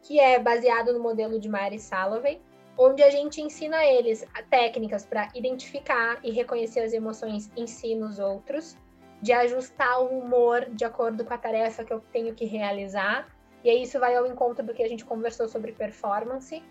[0.01, 2.41] que é baseado no modelo de Mary Salovey,
[2.77, 8.19] onde a gente ensina eles técnicas para identificar e reconhecer as emoções em si nos
[8.19, 8.77] outros,
[9.21, 13.31] de ajustar o humor de acordo com a tarefa que eu tenho que realizar,
[13.63, 16.61] e aí isso vai ao encontro do que a gente conversou sobre performance.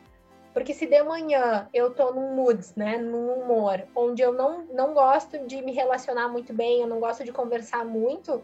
[0.52, 4.92] Porque se de manhã eu tô num mood, né, num humor, onde eu não, não
[4.92, 8.42] gosto de me relacionar muito bem, eu não gosto de conversar muito,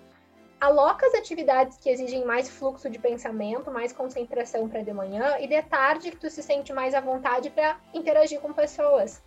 [0.59, 5.47] aloca as atividades que exigem mais fluxo de pensamento, mais concentração para de manhã e
[5.47, 9.23] de tarde que tu se sente mais à vontade para interagir com pessoas,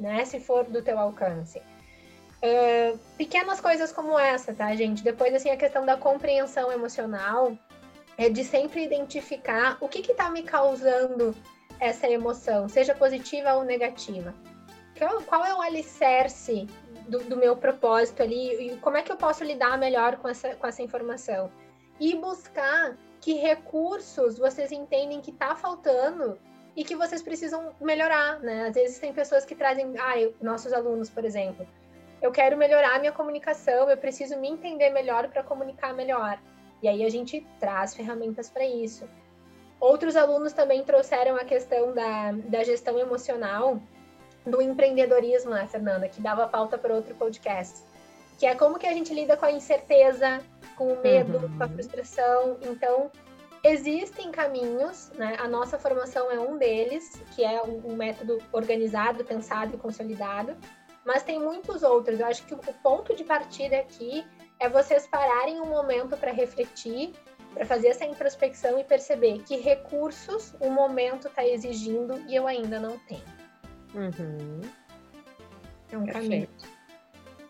[0.00, 1.62] né, se for do teu alcance.
[2.42, 5.02] Uh, pequenas coisas como essa, tá, gente?
[5.02, 7.56] Depois, assim, a questão da compreensão emocional,
[8.18, 11.34] é de sempre identificar o que está me causando
[11.78, 14.34] essa emoção, seja positiva ou negativa.
[15.26, 16.66] Qual, é o alicerce
[17.06, 20.54] do, do, meu propósito ali e como é que eu posso lidar melhor com essa,
[20.54, 21.52] com essa informação?
[22.00, 26.38] E buscar que recursos vocês entendem que está faltando
[26.74, 28.68] e que vocês precisam melhorar, né?
[28.68, 31.66] Às vezes tem pessoas que trazem, ah, eu, nossos alunos, por exemplo,
[32.22, 36.38] eu quero melhorar minha comunicação, eu preciso me entender melhor para comunicar melhor.
[36.82, 39.08] E aí a gente traz ferramentas para isso.
[39.80, 43.80] Outros alunos também trouxeram a questão da, da gestão emocional
[44.44, 47.82] do empreendedorismo, né, Fernanda, que dava pauta para outro podcast.
[48.38, 50.40] Que é como que a gente lida com a incerteza,
[50.76, 51.58] com o medo, uhum.
[51.58, 52.58] com a frustração.
[52.62, 53.10] Então,
[53.64, 55.36] existem caminhos, né?
[55.38, 60.56] A nossa formação é um deles, que é um, um método organizado, pensado e consolidado.
[61.04, 62.20] Mas tem muitos outros.
[62.20, 64.24] Eu acho que o ponto de partida aqui
[64.58, 67.12] é vocês pararem um momento para refletir,
[67.52, 72.78] para fazer essa introspecção e perceber que recursos o momento está exigindo e eu ainda
[72.78, 73.24] não tenho.
[73.94, 74.60] Uhum.
[75.90, 76.20] É um Perfeito.
[76.22, 76.48] caminho.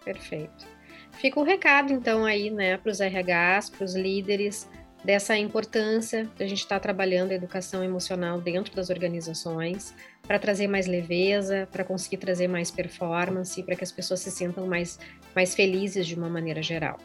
[0.04, 0.66] Perfeito.
[1.12, 4.68] fica o recado, então, aí, né, para os RHs, para os líderes,
[5.06, 9.94] dessa importância de a gente estar tá trabalhando a educação emocional dentro das organizações,
[10.26, 14.66] para trazer mais leveza, para conseguir trazer mais performance, para que as pessoas se sintam
[14.66, 14.98] mais,
[15.32, 16.98] mais felizes de uma maneira geral.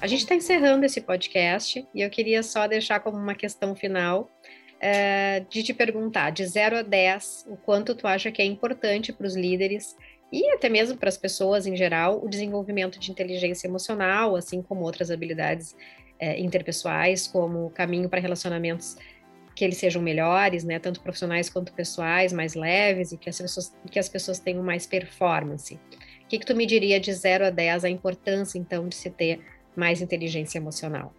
[0.00, 4.28] A gente está encerrando esse podcast e eu queria só deixar como uma questão final
[4.80, 9.12] é, de te perguntar, de 0 a 10, o quanto tu acha que é importante
[9.12, 9.94] para os líderes
[10.32, 14.82] e até mesmo para as pessoas em geral, o desenvolvimento de inteligência emocional, assim como
[14.82, 15.76] outras habilidades
[16.20, 18.96] é, interpessoais, como caminho para relacionamentos
[19.54, 23.76] que eles sejam melhores, né, tanto profissionais quanto pessoais, mais leves e que as pessoas,
[23.90, 25.74] que as pessoas tenham mais performance.
[25.74, 29.10] O que, que tu me diria de 0 a 10 a importância, então, de se
[29.10, 29.44] ter
[29.74, 31.12] mais inteligência emocional?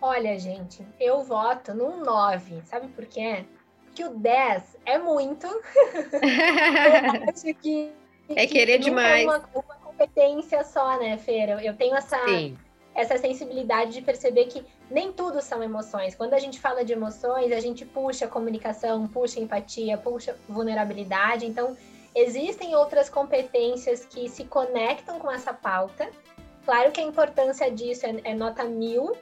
[0.00, 2.62] Olha, gente, eu voto num 9.
[2.64, 3.44] Sabe por quê?
[3.84, 5.46] Porque o 10 é muito.
[5.48, 7.92] eu acho que
[8.28, 9.24] é querer é demais.
[9.24, 11.60] É uma, uma, competência só, né, Feira?
[11.64, 12.16] Eu tenho essa,
[12.98, 16.16] essa sensibilidade de perceber que nem tudo são emoções.
[16.16, 21.46] Quando a gente fala de emoções, a gente puxa comunicação, puxa empatia, puxa vulnerabilidade.
[21.46, 21.76] Então,
[22.12, 26.10] existem outras competências que se conectam com essa pauta.
[26.64, 29.16] Claro que a importância disso é, é nota mil,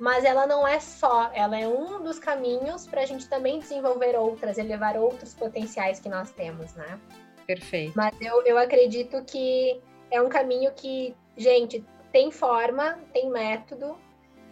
[0.00, 4.16] mas ela não é só, ela é um dos caminhos para a gente também desenvolver
[4.16, 6.98] outras, elevar outros potenciais que nós temos, né?
[7.46, 7.92] Perfeito.
[7.94, 13.96] Mas eu, eu acredito que é um caminho que, gente, tem forma, tem método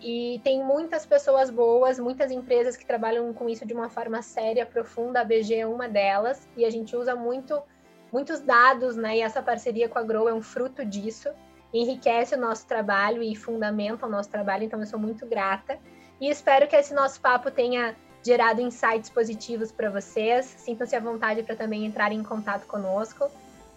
[0.00, 4.64] e tem muitas pessoas boas, muitas empresas que trabalham com isso de uma forma séria,
[4.64, 5.20] profunda.
[5.20, 7.62] A BG é uma delas e a gente usa muito
[8.10, 9.18] muitos dados, né?
[9.18, 11.28] E essa parceria com a Grow é um fruto disso.
[11.72, 15.78] Enriquece o nosso trabalho e fundamenta o nosso trabalho, então eu sou muito grata.
[16.20, 20.46] E espero que esse nosso papo tenha gerado insights positivos para vocês.
[20.58, 23.30] Sintam-se à vontade para também entrar em contato conosco,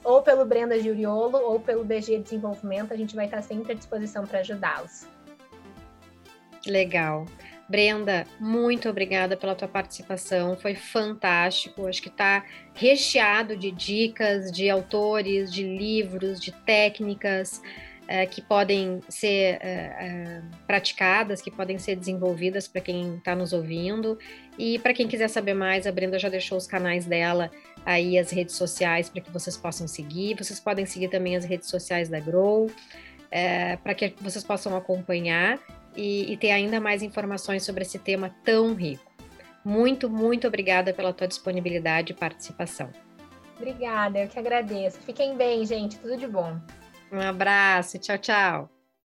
[0.04, 2.94] ou pelo Brenda Giuriolo, ou pelo BG Desenvolvimento.
[2.94, 5.08] A gente vai estar sempre à disposição para ajudá-los.
[6.66, 7.26] Legal.
[7.68, 11.88] Brenda, muito obrigada pela tua participação, foi fantástico.
[11.88, 17.62] Acho que está recheado de dicas, de autores, de livros, de técnicas
[18.08, 23.54] é, que podem ser é, é, praticadas, que podem ser desenvolvidas para quem está nos
[23.54, 24.20] ouvindo.
[24.58, 27.50] E para quem quiser saber mais, a Brenda já deixou os canais dela
[27.86, 30.36] aí, as redes sociais, para que vocês possam seguir.
[30.36, 32.70] Vocês podem seguir também as redes sociais da Grow,
[33.30, 35.60] é, para que vocês possam acompanhar
[35.96, 39.12] e, e ter ainda mais informações sobre esse tema tão rico.
[39.64, 42.90] Muito, muito obrigada pela tua disponibilidade e participação.
[43.56, 45.00] Obrigada, eu que agradeço.
[45.02, 45.98] Fiquem bem, gente.
[45.98, 46.60] Tudo de bom.
[47.12, 48.73] Um abraço, tchau, tchau.